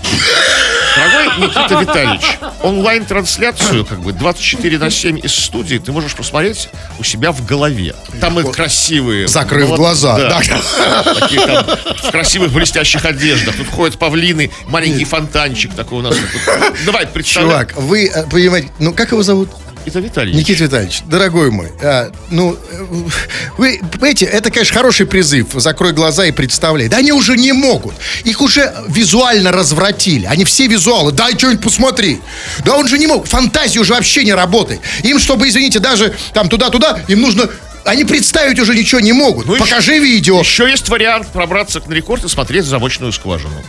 [0.97, 7.05] Дорогой Никита Витальевич, онлайн-трансляцию, как бы 24 на 7 из студии ты можешь посмотреть у
[7.05, 7.95] себя в голове.
[8.19, 9.29] Там и красивые.
[9.29, 10.17] Закрыв молод- глаза.
[10.17, 10.41] Да.
[10.41, 11.03] Да.
[11.15, 11.67] Такие там
[12.03, 13.57] в красивых блестящих одеждах.
[13.57, 16.17] Тут ходят павлины, маленький фонтанчик такой у нас.
[16.87, 17.67] Давай, представляй.
[17.67, 18.71] Чувак, вы э, понимаете...
[18.79, 19.51] Ну, как его зовут?
[19.87, 20.41] Никита Витальевич.
[20.41, 22.85] Никита Витальевич, дорогой мой, а, ну, э,
[23.57, 25.47] вы понимаете, это, конечно, хороший призыв.
[25.55, 26.89] Закрой глаза и представляй.
[26.89, 27.95] Да они уже не могут.
[28.25, 30.27] Их уже визуально развратили.
[30.27, 31.13] Они все визуалы.
[31.13, 32.21] Дай что-нибудь посмотри.
[32.65, 33.27] Да он же не мог.
[33.27, 34.81] Фантазия уже вообще не работает.
[35.05, 37.49] Им, чтобы, извините, даже там туда-туда, им нужно...
[37.85, 39.47] Они представить уже ничего не могут.
[39.47, 40.41] Ну Покажи видео.
[40.41, 43.63] Еще есть вариант пробраться на рекорд и смотреть замочную скважину.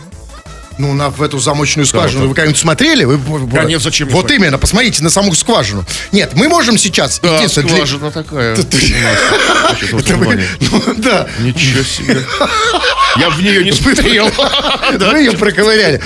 [0.78, 2.28] Ну, на, в эту замочную скважину да.
[2.28, 3.04] вы когда-нибудь смотрели?
[3.04, 3.18] Вы,
[3.64, 5.84] нет, зачем Вот именно, посмотрите на саму скважину.
[6.12, 7.18] Нет, мы можем сейчас...
[7.20, 8.56] Да, единственное, для- скважина такая.
[10.60, 11.28] Ну, да.
[11.40, 12.22] Ничего себе.
[13.16, 14.30] Я в нее не смотрел.
[14.98, 16.00] Вы ее проковыряли.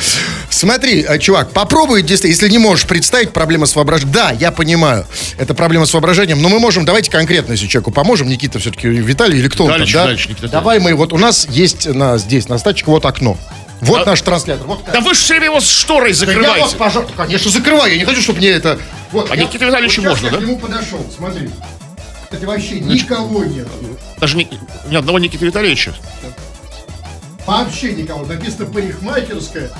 [0.48, 4.14] Смотри, э, чувак, попробуй, если не можешь представить проблема с воображением.
[4.14, 5.06] Да, я понимаю,
[5.38, 9.38] это проблема с воображением, но мы можем, давайте конкретно, если человеку поможем, Никита все-таки, Виталий
[9.38, 10.48] или кто он там, Дальше, да?
[10.48, 13.37] Давай мы, вот у нас есть на, здесь, на стачке, вот окно.
[13.83, 14.66] Вот наш транслятор.
[14.66, 16.77] Вот Да вы же его с шторой Да я закрываете.
[16.77, 17.92] пожалуйста, конечно, закрываю.
[17.92, 18.79] Я не хочу, чтобы мне это...
[19.11, 20.38] Вот, А я- Никите Витальевичу вот можно, я да?
[20.38, 21.51] к нему подошел, смотри.
[22.25, 23.66] Кстати, вообще никого нет.
[24.18, 24.49] Даже ни,
[24.88, 25.95] ни одного Никиты Витальевича.
[27.45, 28.25] Вообще никого.
[28.25, 29.71] Написано парикмахерская.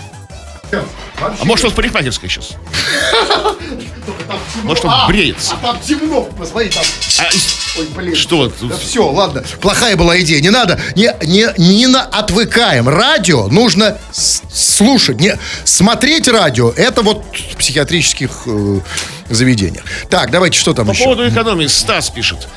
[0.73, 2.53] А может он в парикмахерской сейчас?
[4.65, 5.55] может, он А, бреется?
[5.55, 6.23] А там темно.
[6.23, 6.83] Посмотри, там...
[7.21, 8.17] А, Ой, блин.
[8.17, 8.51] что?
[8.63, 9.45] Да все, ладно.
[9.61, 10.41] Плохая была идея.
[10.41, 10.81] Не надо.
[10.97, 12.89] Не, не, не на отвыкаем.
[12.89, 15.21] Радио нужно слушать.
[15.21, 16.71] Не, смотреть радио.
[16.71, 18.81] Это вот в психиатрических э,
[19.31, 19.85] заведениях.
[20.11, 21.05] Так, давайте, что там По еще?
[21.05, 22.49] поводу экономии Стас пишет.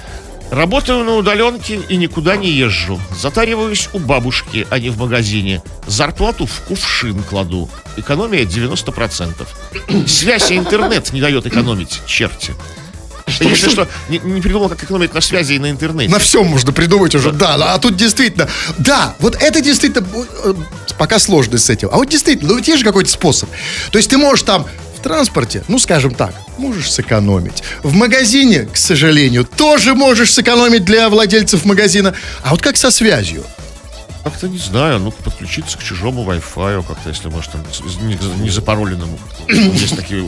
[0.51, 2.99] Работаю на удаленке и никуда не езжу.
[3.19, 5.61] Затариваюсь у бабушки, а не в магазине.
[5.87, 7.69] Зарплату в кувшин кладу.
[7.97, 9.47] Экономия 90%.
[10.07, 12.53] Связь и интернет не дает экономить, черти.
[13.39, 16.11] Я, Если что, не, не придумал, как экономить на связи и на интернете.
[16.11, 17.55] На всем можно придумать уже, да.
[17.73, 20.05] А тут действительно, да, вот это действительно
[20.43, 20.53] э,
[20.97, 21.89] пока сложность с этим.
[21.91, 23.49] А вот действительно, ну есть же какой-то способ.
[23.91, 24.67] То есть ты можешь там
[25.05, 27.61] транспорте, ну скажем так, можешь сэкономить.
[27.83, 32.15] В магазине, к сожалению, тоже можешь сэкономить для владельцев магазина.
[32.43, 33.43] А вот как со связью?
[34.25, 37.63] Как-то не знаю, ну подключиться к чужому Wi-Fi, как-то, если может там
[38.01, 39.19] не, не запароленному.
[39.47, 40.27] Есть такие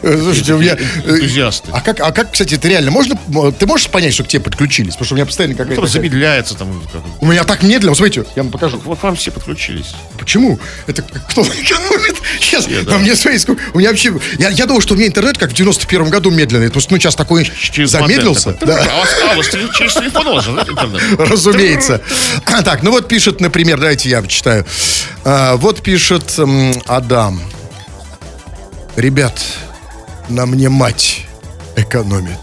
[0.00, 0.78] Слушайте, у меня...
[1.04, 1.68] э, энтузиасты.
[1.74, 3.18] А как, а как, кстати, это реально можно?
[3.52, 4.92] Ты можешь понять, что к тебе подключились?
[4.94, 5.86] Потому что у меня постоянно какая-то...
[5.86, 6.82] Замедляется там.
[7.20, 8.80] У меня так медленно, смотрите, я вам покажу.
[8.82, 9.94] Вот вам все подключились.
[10.18, 10.58] Почему?
[10.86, 11.44] Это кто?
[12.40, 12.94] Сейчас, Все, да.
[12.94, 16.08] а мне сколько- у меня вообще, я, думал, что у меня интернет как в 91
[16.08, 17.50] году медленный, потому что, ну, сейчас такой
[17.84, 18.56] замедлился.
[18.62, 20.42] А у вас, а, через телефон?
[21.18, 22.00] Разумеется.
[22.64, 24.66] Так, ну вот пишет, например, давайте я почитаю.
[25.24, 26.38] А, вот пишет
[26.86, 27.40] Адам.
[28.96, 29.40] Ребят,
[30.28, 31.26] на мне мать
[31.76, 32.38] экономит.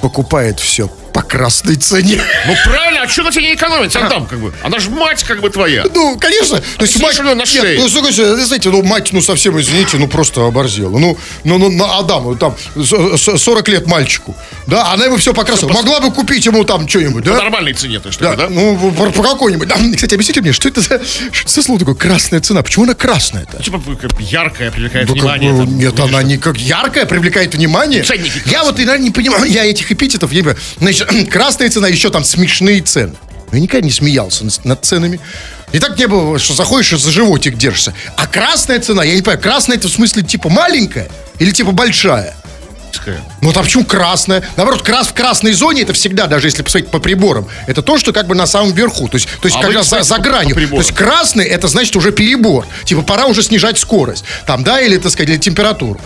[0.00, 2.20] Покупает все по красной цене.
[2.46, 4.52] Ну правильно, а что на тебе не экономить, Антам, как бы?
[4.62, 5.84] Она же мать как бы твоя.
[5.94, 6.60] Ну, конечно.
[6.78, 7.78] То есть неё на шее.
[7.78, 10.98] Ну, слушайте, знаете, ну, мать, ну, совсем, извините, ну, просто оборзела.
[10.98, 14.34] Ну, ну, ну, на Адаму, там, с- с- 40 лет мальчику.
[14.66, 15.72] Да, она ему все покрасила.
[15.72, 17.36] Могла бы купить ему там что-нибудь, По да?
[17.36, 18.48] нормальной цене, то есть, Да, да?
[18.48, 19.68] ну, по, по какой-нибудь.
[19.68, 21.00] Да, кстати, объясните мне, что это за,
[21.32, 22.62] что за слово такое красная цена?
[22.62, 23.62] Почему она красная-то?
[23.62, 25.56] Типа как яркая, привлекает Ну, как внимание.
[25.56, 28.02] там, нет, она не как яркая, привлекает внимание.
[28.02, 30.56] Ценники Я вот иногда не понимаю, я этих эпитетов понимаю.
[30.80, 32.95] Значит, красная цена, еще там смешные цены.
[33.52, 35.20] Я никогда не смеялся над, ценами.
[35.72, 37.94] И так не было, что заходишь и за животик держишься.
[38.16, 42.34] А красная цена, я не понимаю, красная это в смысле типа маленькая или типа большая?
[43.42, 44.42] Ну, а почему красная?
[44.56, 48.12] Наоборот, крас в красной зоне это всегда, даже если посмотреть по приборам, это то, что
[48.12, 49.08] как бы на самом верху.
[49.08, 50.54] То есть, то есть А раз за, за гранью.
[50.54, 50.84] по то приборам.
[50.84, 52.66] есть красный это значит уже перебор.
[52.84, 54.24] Типа пора уже снижать скорость.
[54.46, 56.00] Там, да, или, так сказать, или температуру.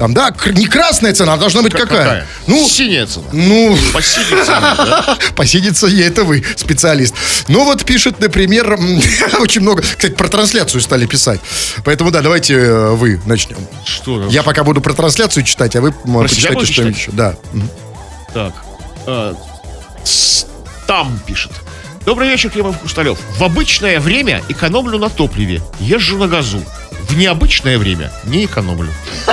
[0.00, 2.02] Там, да, не красная цена, а должна быть Как- какая?
[2.04, 2.26] какая?
[2.46, 3.26] Ну, Синяя цена.
[3.34, 5.18] ну, По синей цене, да?
[5.36, 7.14] посидится ей, это вы, специалист.
[7.48, 8.78] Ну вот пишет, например,
[9.40, 11.40] очень много, кстати, про трансляцию стали писать.
[11.84, 13.58] Поэтому, да, давайте э, вы начнем.
[13.84, 14.26] Что?
[14.30, 17.10] Я пока буду про трансляцию читать, а вы себя почитайте что-нибудь еще.
[17.12, 17.34] Да.
[18.32, 18.54] Так.
[19.06, 19.34] э,
[20.86, 21.52] Там пишет.
[22.06, 23.18] Добрый вечер, Климов Хрусталев.
[23.36, 25.60] В обычное время экономлю на топливе.
[25.78, 26.62] Езжу на газу.
[27.10, 28.92] В необычное время не экономлю.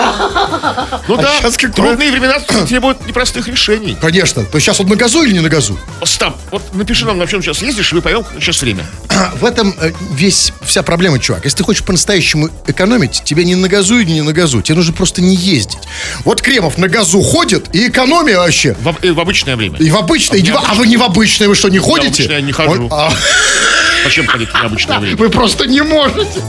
[1.07, 1.71] Ну А да, щас какое?
[1.71, 3.95] трудные времена требуют непростых решений.
[3.99, 4.43] Конечно.
[4.43, 5.79] То есть сейчас вот на газу или не на газу?
[6.01, 8.85] Остап, вот напиши нам, на чем сейчас ездишь, и мы поймем, сейчас время.
[9.39, 11.45] В этом э, весь вся проблема, чувак.
[11.45, 14.61] Если ты хочешь по-настоящему экономить, тебе не на газу и не на газу.
[14.61, 15.77] Тебе нужно просто не ездить.
[16.25, 18.75] Вот Кремов на газу ходит, и экономия вообще.
[18.81, 19.77] В, об- э, в обычное время.
[19.79, 22.23] И в обычное, и не в- а вы не в обычное, вы что, не ходите?
[22.23, 22.83] обычное не хожу.
[22.83, 23.11] Вот, а,
[24.03, 25.17] Зачем ходить в необычное время?
[25.17, 26.41] вы просто не можете.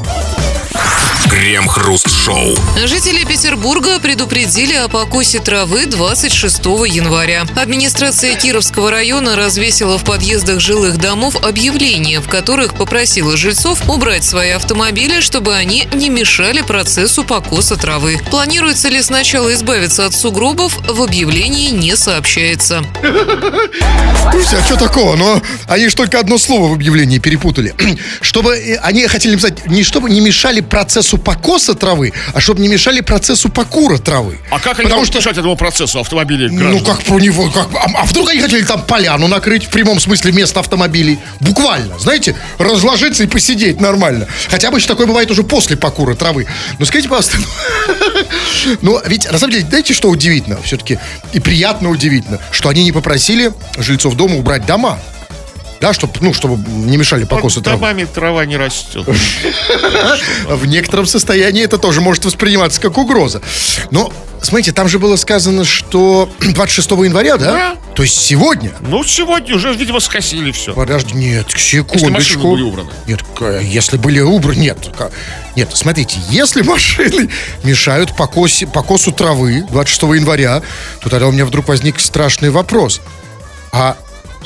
[1.31, 2.57] Крем-хруст-шоу.
[2.87, 7.45] Жители Петербурга предупредили о покосе травы 26 января.
[7.55, 14.51] Администрация Кировского района развесила в подъездах жилых домов объявления, в которых попросила жильцов убрать свои
[14.51, 18.19] автомобили, чтобы они не мешали процессу покоса травы.
[18.31, 22.83] Планируется ли сначала избавиться от сугробов, в объявлении не сообщается.
[24.31, 25.17] Слушайте, а что такого?
[25.17, 27.75] Но они же только одно слово в объявлении перепутали.
[28.21, 32.69] Чтобы э, они хотели написать не чтобы не мешали процессу покоса травы, а чтобы не
[32.69, 34.39] мешали процессу покура травы.
[34.51, 36.85] А как они Потому что мешать этому процессу автомобилей Ну, граждан?
[36.85, 40.33] как про него, как, а, а вдруг они хотели там поляну накрыть, в прямом смысле,
[40.33, 41.19] вместо автомобилей?
[41.41, 44.27] Буквально, знаете, разложиться и посидеть нормально.
[44.49, 46.47] Хотя обычно такое бывает уже после покура травы.
[46.79, 47.97] Ну, скажите, пожалуйста, ну,
[48.83, 50.59] ну, ведь, на самом деле, знаете, что удивительно?
[50.63, 50.99] Все-таки
[51.33, 54.99] и приятно удивительно, что они не попросили жильцов дома убрать дома.
[55.81, 57.81] Да, чтобы, ну, чтобы не мешали покосу Под травы.
[57.81, 59.07] домами трава не растет.
[60.49, 63.41] В некотором состоянии это тоже может восприниматься как угроза.
[63.91, 64.13] Но,
[64.43, 67.53] смотрите, там же было сказано, что 26 января, да?
[67.53, 67.77] Да.
[67.95, 68.73] То есть сегодня.
[68.81, 70.73] Ну, сегодня уже, видимо, скосили все.
[70.75, 72.51] Подожди, нет, Если машины секундочку.
[72.51, 72.91] были убраны.
[73.07, 73.21] Нет,
[73.63, 74.79] если были убраны, нет.
[75.55, 77.31] Нет, смотрите, если машины
[77.63, 80.63] мешают покосе, покосу травы 26 января,
[81.01, 83.01] то тогда у меня вдруг возник страшный вопрос.
[83.73, 83.97] А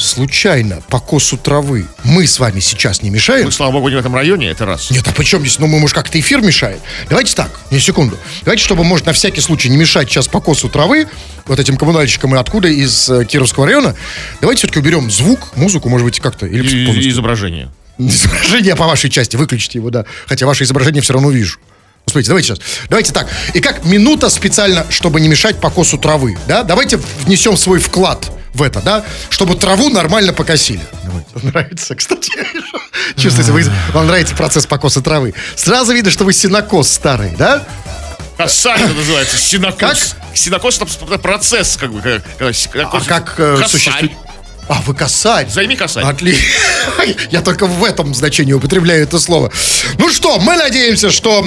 [0.03, 3.47] случайно покосу травы мы с вами сейчас не мешаем?
[3.47, 4.91] Мы, слава богу, не в этом районе, это раз.
[4.91, 5.59] Нет, а почем здесь?
[5.59, 6.81] Ну, мы, может, как-то эфир мешает.
[7.09, 8.19] Давайте так, не секунду.
[8.43, 11.09] Давайте, чтобы, может, на всякий случай не мешать сейчас покосу травы,
[11.47, 13.95] вот этим коммунальщикам и откуда, из э, Кировского района,
[14.41, 16.47] давайте все-таки уберем звук, музыку, может быть, как-то.
[16.47, 16.67] Или
[17.01, 17.71] И- изображение.
[17.99, 20.05] Изображение по вашей части, выключите его, да.
[20.27, 21.59] Хотя ваше изображение все равно вижу.
[22.07, 22.59] Смотрите, давайте сейчас.
[22.88, 23.29] Давайте так.
[23.55, 26.65] И как минута специально, чтобы не мешать покосу травы, да?
[26.65, 29.05] Давайте внесем свой вклад в это, да?
[29.31, 30.83] Чтобы траву нормально покосили.
[31.43, 32.31] Нравится, кстати.
[33.17, 35.35] Чувствуете, вы- вам нравится процесс покоса травы.
[35.57, 37.62] Сразу видно, что вы синокос старый, да?
[38.37, 39.79] Косарь это называется, синокос.
[39.79, 40.37] Как?
[40.37, 42.01] Синокос это процесс, как бы.
[42.01, 43.69] как- А как э, косарь.
[43.69, 44.12] существует...
[44.73, 45.51] А, вы косарь.
[45.51, 46.03] Займи косарь.
[46.03, 46.43] Отлично.
[47.31, 49.53] Я только в этом значении употребляю это слово.
[49.99, 51.45] Ну что, мы надеемся, что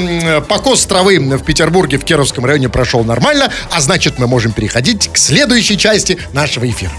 [0.48, 5.18] покос травы в Петербурге, в Кировском районе прошел нормально, а значит, мы можем переходить к
[5.18, 6.92] следующей части нашего эфира.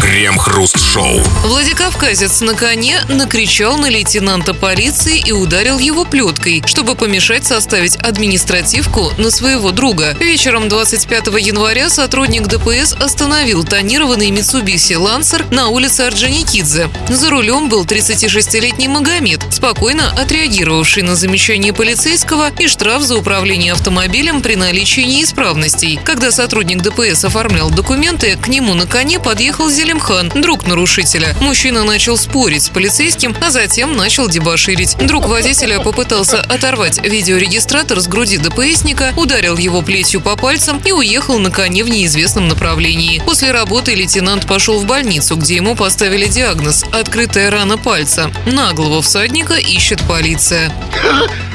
[0.00, 1.20] Крем-хруст-шоу.
[1.44, 9.12] Владикавказец на коне накричал на лейтенанта полиции и ударил его плеткой, чтобы помешать составить административку
[9.16, 10.14] на своего друга.
[10.20, 16.88] Вечером 25 января сотрудник ДПС остановил тонированный Mitsubishi Lancer на улице Орджоникидзе.
[17.08, 24.42] За рулем был 36-летний Магомед, спокойно отреагировавший на замечание полицейского и штраф за управление автомобилем
[24.42, 25.98] при наличии неисправностей.
[26.04, 31.34] Когда сотрудник ДПС оформлял документы, к нему на коне подъехал Зелимхан, друг нарушителя.
[31.40, 34.96] Мужчина начал спорить с полицейским, а затем начал дебоширить.
[34.98, 41.38] Друг водителя попытался оторвать видеорегистратор с груди ДПСника, ударил его плетью по пальцам и уехал
[41.38, 43.22] на коне в неизвестном направлении.
[43.24, 48.30] После работы лейтенант пошел в больницу, где ему поставили диагноз– открытая рана пальца.
[48.46, 50.72] Наглого всадника ищет полиция.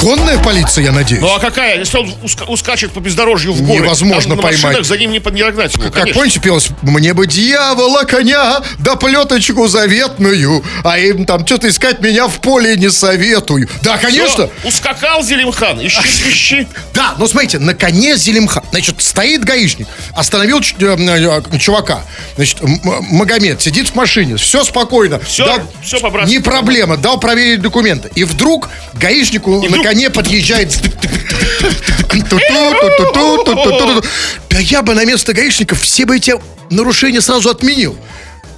[0.00, 1.20] Конная полиция, я надеюсь.
[1.20, 1.78] Ну а какая?
[1.78, 4.62] Если он уска- ускачет по бездорожью в горы, Невозможно там на поймать.
[4.62, 6.14] машинах за ним не, под- не догнать его, конечно.
[6.14, 12.28] помните, пелось, мне бы дьявола коня, да плеточку заветную, а им там что-то искать меня
[12.28, 13.68] в поле не советую.
[13.82, 14.48] Да, конечно.
[14.48, 16.68] Всё, ускакал Зелимхан, ищи свищи.
[16.94, 18.62] Да, но смотрите, на коне Зелимхан.
[18.70, 22.02] Значит, стоит гаишник, остановил ч- э, э, чувака.
[22.36, 25.18] Значит, М- М- Магомед сидит в машине, все спокойно.
[25.20, 26.32] Всё, всё по-братски.
[26.32, 28.10] Не проблема, дал проверить документы.
[28.14, 30.78] И вдруг гаишнику на вдруг- коне подъезжает...
[34.50, 36.34] Да я бы на место гаишников все бы эти
[36.70, 37.96] нарушения сразу отменил.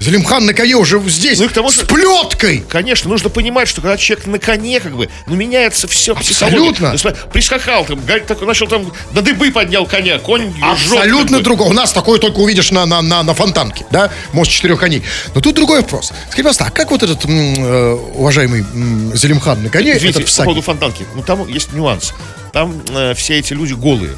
[0.00, 2.64] Зелимхан на коне уже здесь, Ну и к тому с плеткой.
[2.68, 6.94] Конечно, нужно понимать, что когда человек на коне, как бы, ну, меняется все Абсолютно.
[7.32, 11.44] Прискакал там, такой, начал там, на дыбы поднял коня, конь жжет, Абсолютно бы.
[11.44, 11.68] другое.
[11.68, 14.10] У нас такое только увидишь на, на, на, на фонтанке, да?
[14.32, 15.02] Мост четырех коней.
[15.34, 16.06] Но тут другой вопрос.
[16.30, 20.44] Скажите, пожалуйста, а как вот этот э, уважаемый м, Зелимхан на коне, Извините, этот по
[20.44, 20.80] поводу всадник?
[20.80, 21.06] фонтанки.
[21.14, 22.14] Ну, там есть нюанс.
[22.54, 24.12] Там э, все эти люди голые.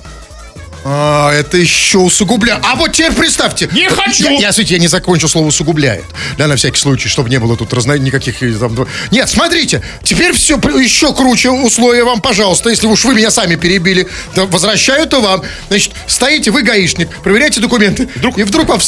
[0.85, 2.61] А, это еще усугубляет.
[2.65, 3.69] А вот теперь представьте.
[3.73, 4.25] Не хочу.
[4.25, 6.05] Я, я, я не закончу слово усугубляет.
[6.39, 7.93] Да, на всякий случай, чтобы не было тут разно...
[7.99, 8.43] никаких...
[8.43, 8.77] э, Там...
[9.11, 12.71] Нет, смотрите, теперь все еще круче условия вам, пожалуйста.
[12.71, 15.43] Если уж вы меня сами перебили, то возвращаю то вам.
[15.69, 18.09] Значит, стоите, вы гаишник, проверяете документы.
[18.17, 18.81] Вдруг- И вдруг вам...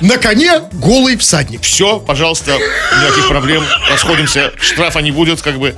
[0.00, 1.62] На коне голый всадник.
[1.62, 2.56] Все, пожалуйста,
[3.02, 3.62] никаких проблем.
[3.90, 4.52] Расходимся.
[4.58, 5.76] Штрафа не будет, как бы.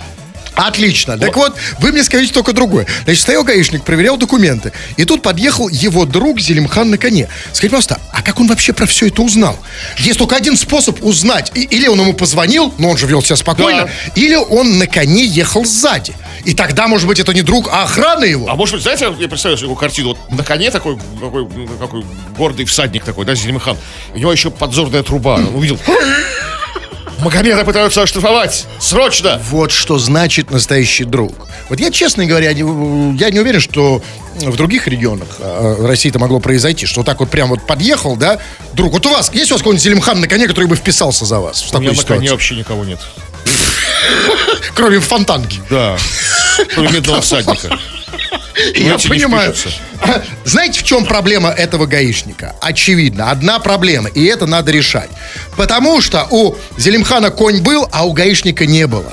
[0.54, 1.16] Отлично.
[1.18, 2.86] Так вот, вы мне скажите только другое.
[3.04, 4.72] Значит, стоял гаишник, проверял документы.
[4.96, 7.28] И тут подъехал его друг Зелимхан на коне.
[7.52, 9.58] Скажите, пожалуйста, а как он вообще про все это узнал?
[9.98, 11.50] Есть только один способ узнать.
[11.54, 13.90] И- или он ему позвонил, но он же вел себя спокойно, Да.
[14.20, 16.14] или он на коне ехал сзади.
[16.44, 18.48] И тогда, может быть, это не друг, а охрана его.
[18.50, 20.08] А может быть, знаете, я представляю такую картину.
[20.08, 22.04] Вот на коне такой, такой, такой
[22.36, 23.76] гордый всадник такой, да, Зелимхан.
[24.14, 25.36] У него еще подзорная труба.
[25.36, 25.78] Он увидел.
[27.22, 28.66] Магомеда пытаются оштрафовать.
[28.80, 29.40] Срочно!
[29.50, 31.32] Вот что значит настоящий друг.
[31.68, 34.02] Вот я, честно говоря, не- я не уверен, что
[34.34, 38.16] в других регионах э, России это могло произойти, что вот так вот прям вот подъехал,
[38.16, 38.38] да,
[38.72, 38.92] друг.
[38.92, 41.62] Вот у вас, есть у вас какой-нибудь Зелимхан на коне, который бы вписался за вас
[41.62, 42.98] в У меня такой на коне вообще никого нет.
[44.74, 45.60] Кроме фонтанки.
[45.70, 45.96] Да.
[46.74, 47.78] Кроме медного всадника.
[48.74, 49.54] Я понимаю.
[50.44, 52.54] Знаете, в чем проблема этого гаишника?
[52.60, 55.10] Очевидно, одна проблема, и это надо решать.
[55.56, 59.12] Потому что у Зелимхана конь был, а у гаишника не было.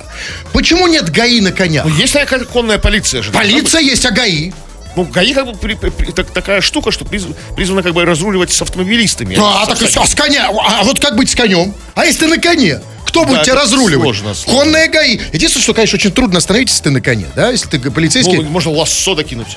[0.51, 1.85] Почему нет ГАИ на конях?
[1.85, 3.31] Ну, есть такая конная полиция же.
[3.31, 4.51] Полиция есть, а ГАИ?
[4.95, 8.51] Ну, ГАИ как бы при- при- так- такая штука, что приз- призвана как бы разруливать
[8.51, 9.35] с автомобилистами.
[9.35, 10.49] Да, а так и всё, а с коня.
[10.49, 11.73] А вот как быть с конем?
[11.95, 12.79] А если ты на коне?
[13.09, 14.03] Кто будет Да, тебя разруливать?
[14.03, 14.61] сложно, сложно.
[14.61, 15.19] Конная ГАИ.
[15.33, 17.49] Единственное, что, конечно, очень трудно остановить, если ты на коне, да?
[17.49, 18.37] Если ты полицейский.
[18.37, 19.47] Ну, можно лассо докинуть.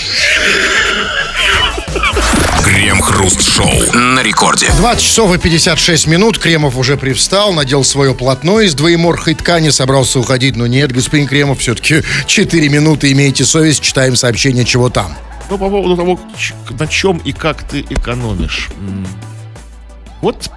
[2.65, 4.71] Крем-хруст-шоу на рекорде.
[4.79, 6.39] 20 часов и 56 минут.
[6.39, 10.57] Кремов уже привстал, надел свое полотно из двоеморхой ткани, собрался уходить.
[10.57, 15.15] Но нет, господин Кремов, все-таки 4 минуты, имейте совесть, читаем сообщение, чего там.
[15.51, 16.19] Ну, по поводу того,
[16.71, 18.71] на чем и как ты экономишь.
[20.23, 20.51] Вот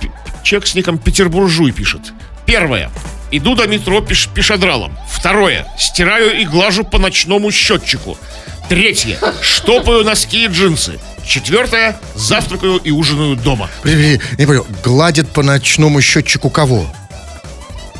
[0.43, 2.13] человек с ником Петербуржуй пишет.
[2.45, 2.91] Первое.
[3.31, 4.97] Иду до метро пеш- пешедралом.
[5.09, 5.65] Второе.
[5.79, 8.17] Стираю и глажу по ночному счетчику.
[8.69, 9.17] Третье.
[9.41, 10.99] Штопаю носки и джинсы.
[11.25, 11.99] Четвертое.
[12.15, 13.69] Завтракаю и ужинаю дома.
[13.83, 16.85] Не понял, гладит по ночному счетчику кого?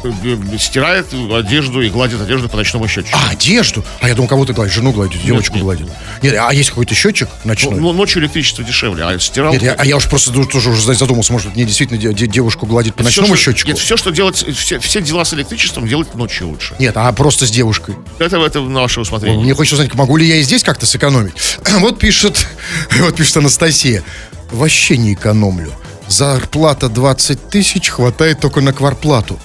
[0.06, 3.18] Э, э, Стирает одежду и гладит одежду по ночному счетчику.
[3.18, 3.84] А, одежду?
[4.02, 4.74] А я думал, кого ты гладишь?
[4.76, 5.64] Жену гладить, девочку нет.
[5.64, 5.88] гладит.
[6.22, 7.80] Нет, а есть какой-то счетчик Ну, ночной?
[7.80, 9.54] ну, ночью электричество дешевле, а стирал...
[9.54, 12.66] Нет, я- а я уж просто тоже уже задумался, может, мне действительно де- де- девушку
[12.66, 13.70] гладить по Всё, ночному что- счетчику?
[13.70, 16.76] Нет, все, что делать, все, все дела с электричеством делать ночью лучше.
[16.80, 17.96] Нет, а просто с девушкой.
[18.20, 19.40] Это, это на ваше усмотрение.
[19.44, 21.34] Мне хочется узнать, могу ли я и здесь как-то сэкономить.
[21.80, 22.46] Вот пишет,
[23.00, 24.04] вот пишет Анастасия.
[24.52, 25.72] Вообще не экономлю.
[26.08, 29.40] Зарплата 20 тысяч хватает только на кварплату.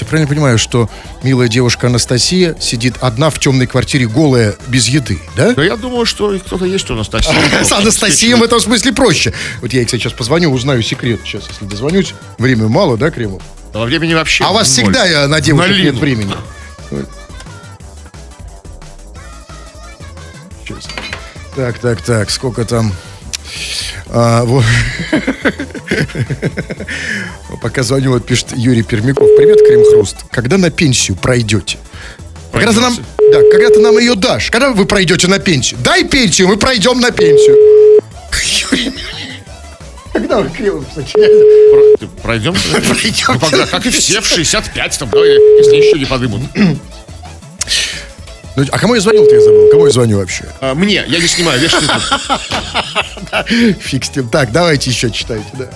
[0.00, 0.88] Все правильно понимаю, что
[1.22, 5.52] милая девушка Анастасия сидит одна в темной квартире голая, без еды, да?
[5.52, 7.36] Да я думаю, что кто-то есть у Анастасии.
[7.62, 9.34] С Анастасией в этом смысле проще.
[9.60, 11.20] Вот я, кстати, сейчас позвоню, узнаю секрет.
[11.22, 12.14] Сейчас, если дозвонюсь.
[12.38, 13.42] Времени мало, да, Кремов?
[13.74, 16.32] Во времени вообще А у вас всегда я, на девушек нет времени.
[21.54, 22.94] Так, так, так, сколько там?
[24.12, 24.64] А, вот.
[27.62, 29.28] Пока звоню, вот пишет Юрий Пермяков.
[29.36, 30.16] Привет, Крем Хруст.
[30.30, 31.78] Когда на пенсию пройдете?
[32.52, 32.96] Когда ты нам,
[33.32, 34.50] да, когда ты нам ее дашь?
[34.50, 35.78] Когда вы пройдете на пенсию?
[35.84, 37.56] Дай пенсию, мы пройдем на пенсию.
[38.72, 38.92] Юрий,
[40.12, 41.96] когда вы, Кремов, сочиняете?
[41.98, 42.54] Ты Пройдем?
[42.72, 43.58] Пройдем.
[43.58, 46.42] Ну, как и все, в 65 там, да, если еще не подымут.
[48.56, 49.70] Ну, а кому я звонил-то, я забыл.
[49.70, 50.44] Кому я звоню вообще?
[50.60, 53.48] А, Мне, я не снимаю, вешай тут.
[53.80, 54.28] Фиг с тем.
[54.28, 55.66] Так, давайте еще читайте, да.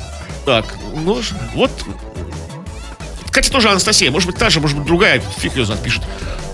[0.45, 1.21] Так, ну,
[1.55, 1.71] вот.
[3.27, 6.03] Кстати, тоже Анастасия, может быть, та же, может быть, другая, фиг ее знает, пишет.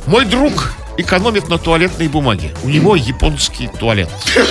[0.07, 2.55] Мой друг экономит на туалетной бумаге.
[2.63, 4.09] У него японский туалет.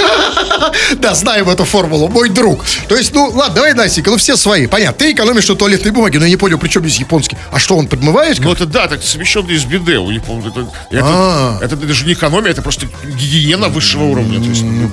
[0.98, 2.64] Да, знаем эту формулу, мой друг.
[2.88, 4.68] То есть, ну, ладно, давай, Настенька, ну все свои.
[4.68, 7.38] Понятно, ты экономишь на туалетной бумаге, но я не понял, при чем здесь японский.
[7.52, 8.40] А что, он подмывает?
[8.40, 10.52] Ну, это да, так совмещенный из биде у японцев.
[10.52, 14.40] Это, это, это даже не экономия, это просто гигиена высшего уровня.
[14.40, 14.90] То есть, ну,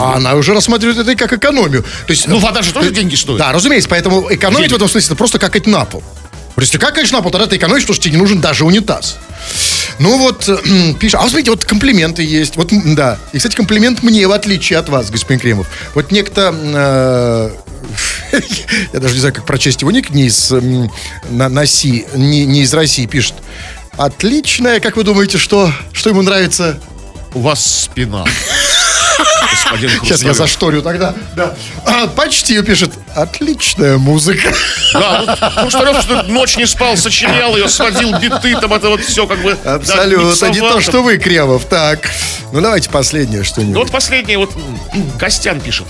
[0.00, 1.82] А она уже рассматривает это как экономию.
[1.82, 3.38] То есть, Ну, вода же тоже деньги стоит.
[3.38, 6.02] Да, разумеется, поэтому экономить в этом смысле это просто какать на пол.
[6.66, 9.18] Ты какаешь на пол, тогда ты экономишь, потому что тебе не нужен даже унитаз.
[9.98, 12.56] Ну вот, э, пишет, а вот смотрите, вот комплименты есть.
[12.56, 13.18] Вот, да.
[13.32, 15.66] И, кстати, комплимент мне, в отличие от вас, господин Кремов.
[15.94, 16.54] Вот некто...
[16.54, 17.50] э,
[18.92, 22.62] я даже не знаю, как прочесть его ник, не из, на, на Си, не, не
[22.62, 23.34] из России, пишет.
[23.96, 26.80] Отличная, как вы думаете, что, что ему нравится?
[27.34, 28.24] У вас спина.
[29.64, 30.36] Господин Сейчас я Хрусталев.
[30.36, 31.14] зашторю тогда.
[31.36, 31.54] Да.
[31.84, 32.92] А, почти пишет.
[33.14, 34.52] Отличная музыка.
[34.92, 39.26] Да, вот Хрусталев что ночь не спал, сочинял ее, сводил биты, там это вот все
[39.26, 39.56] как бы...
[39.64, 40.24] да, Абсолютно.
[40.24, 41.64] Не миксовал то, что вы, Кремов.
[41.66, 42.08] Так.
[42.52, 43.76] Ну, давайте последнее Ну что-нибудь.
[43.76, 44.52] вот последнее, вот
[45.18, 45.86] Костян пишет.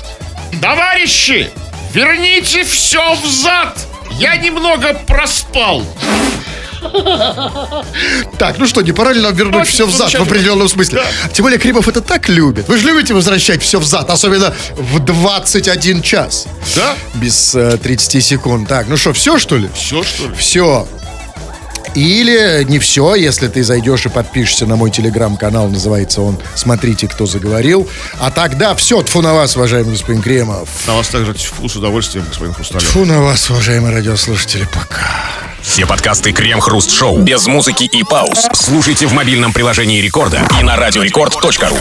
[0.61, 1.51] Товарищи,
[1.93, 3.79] верните все взад!
[4.13, 5.85] Я немного проспал.
[8.39, 11.03] Так, ну что, не пора ли нам вернуть Ну, все взад в определенном смысле?
[11.33, 12.69] Тем более Кремов это так любит.
[12.69, 16.47] Вы же любите возвращать все взад, особенно в 21 час.
[16.77, 16.95] Да?
[17.15, 18.69] Без э, 30 секунд.
[18.69, 19.69] Так, ну что, все что ли?
[19.75, 20.35] Все, что ли?
[20.37, 20.87] Все.
[21.95, 27.27] Или не все, если ты зайдешь и подпишешься на мой телеграм-канал, называется он «Смотрите, кто
[27.27, 27.89] заговорил».
[28.21, 30.69] А тогда все, тфу на вас, уважаемый господин Кремов.
[30.87, 32.85] На вас также тьфу, с удовольствием, господин Хрусталев.
[32.85, 35.48] Тфу на вас, уважаемые радиослушатели, пока.
[35.63, 38.49] Все подкасты Крем-Хруст Шоу без музыки и пауз.
[38.53, 41.77] Слушайте в мобильном приложении Рекорда и на радиорекорд.ру.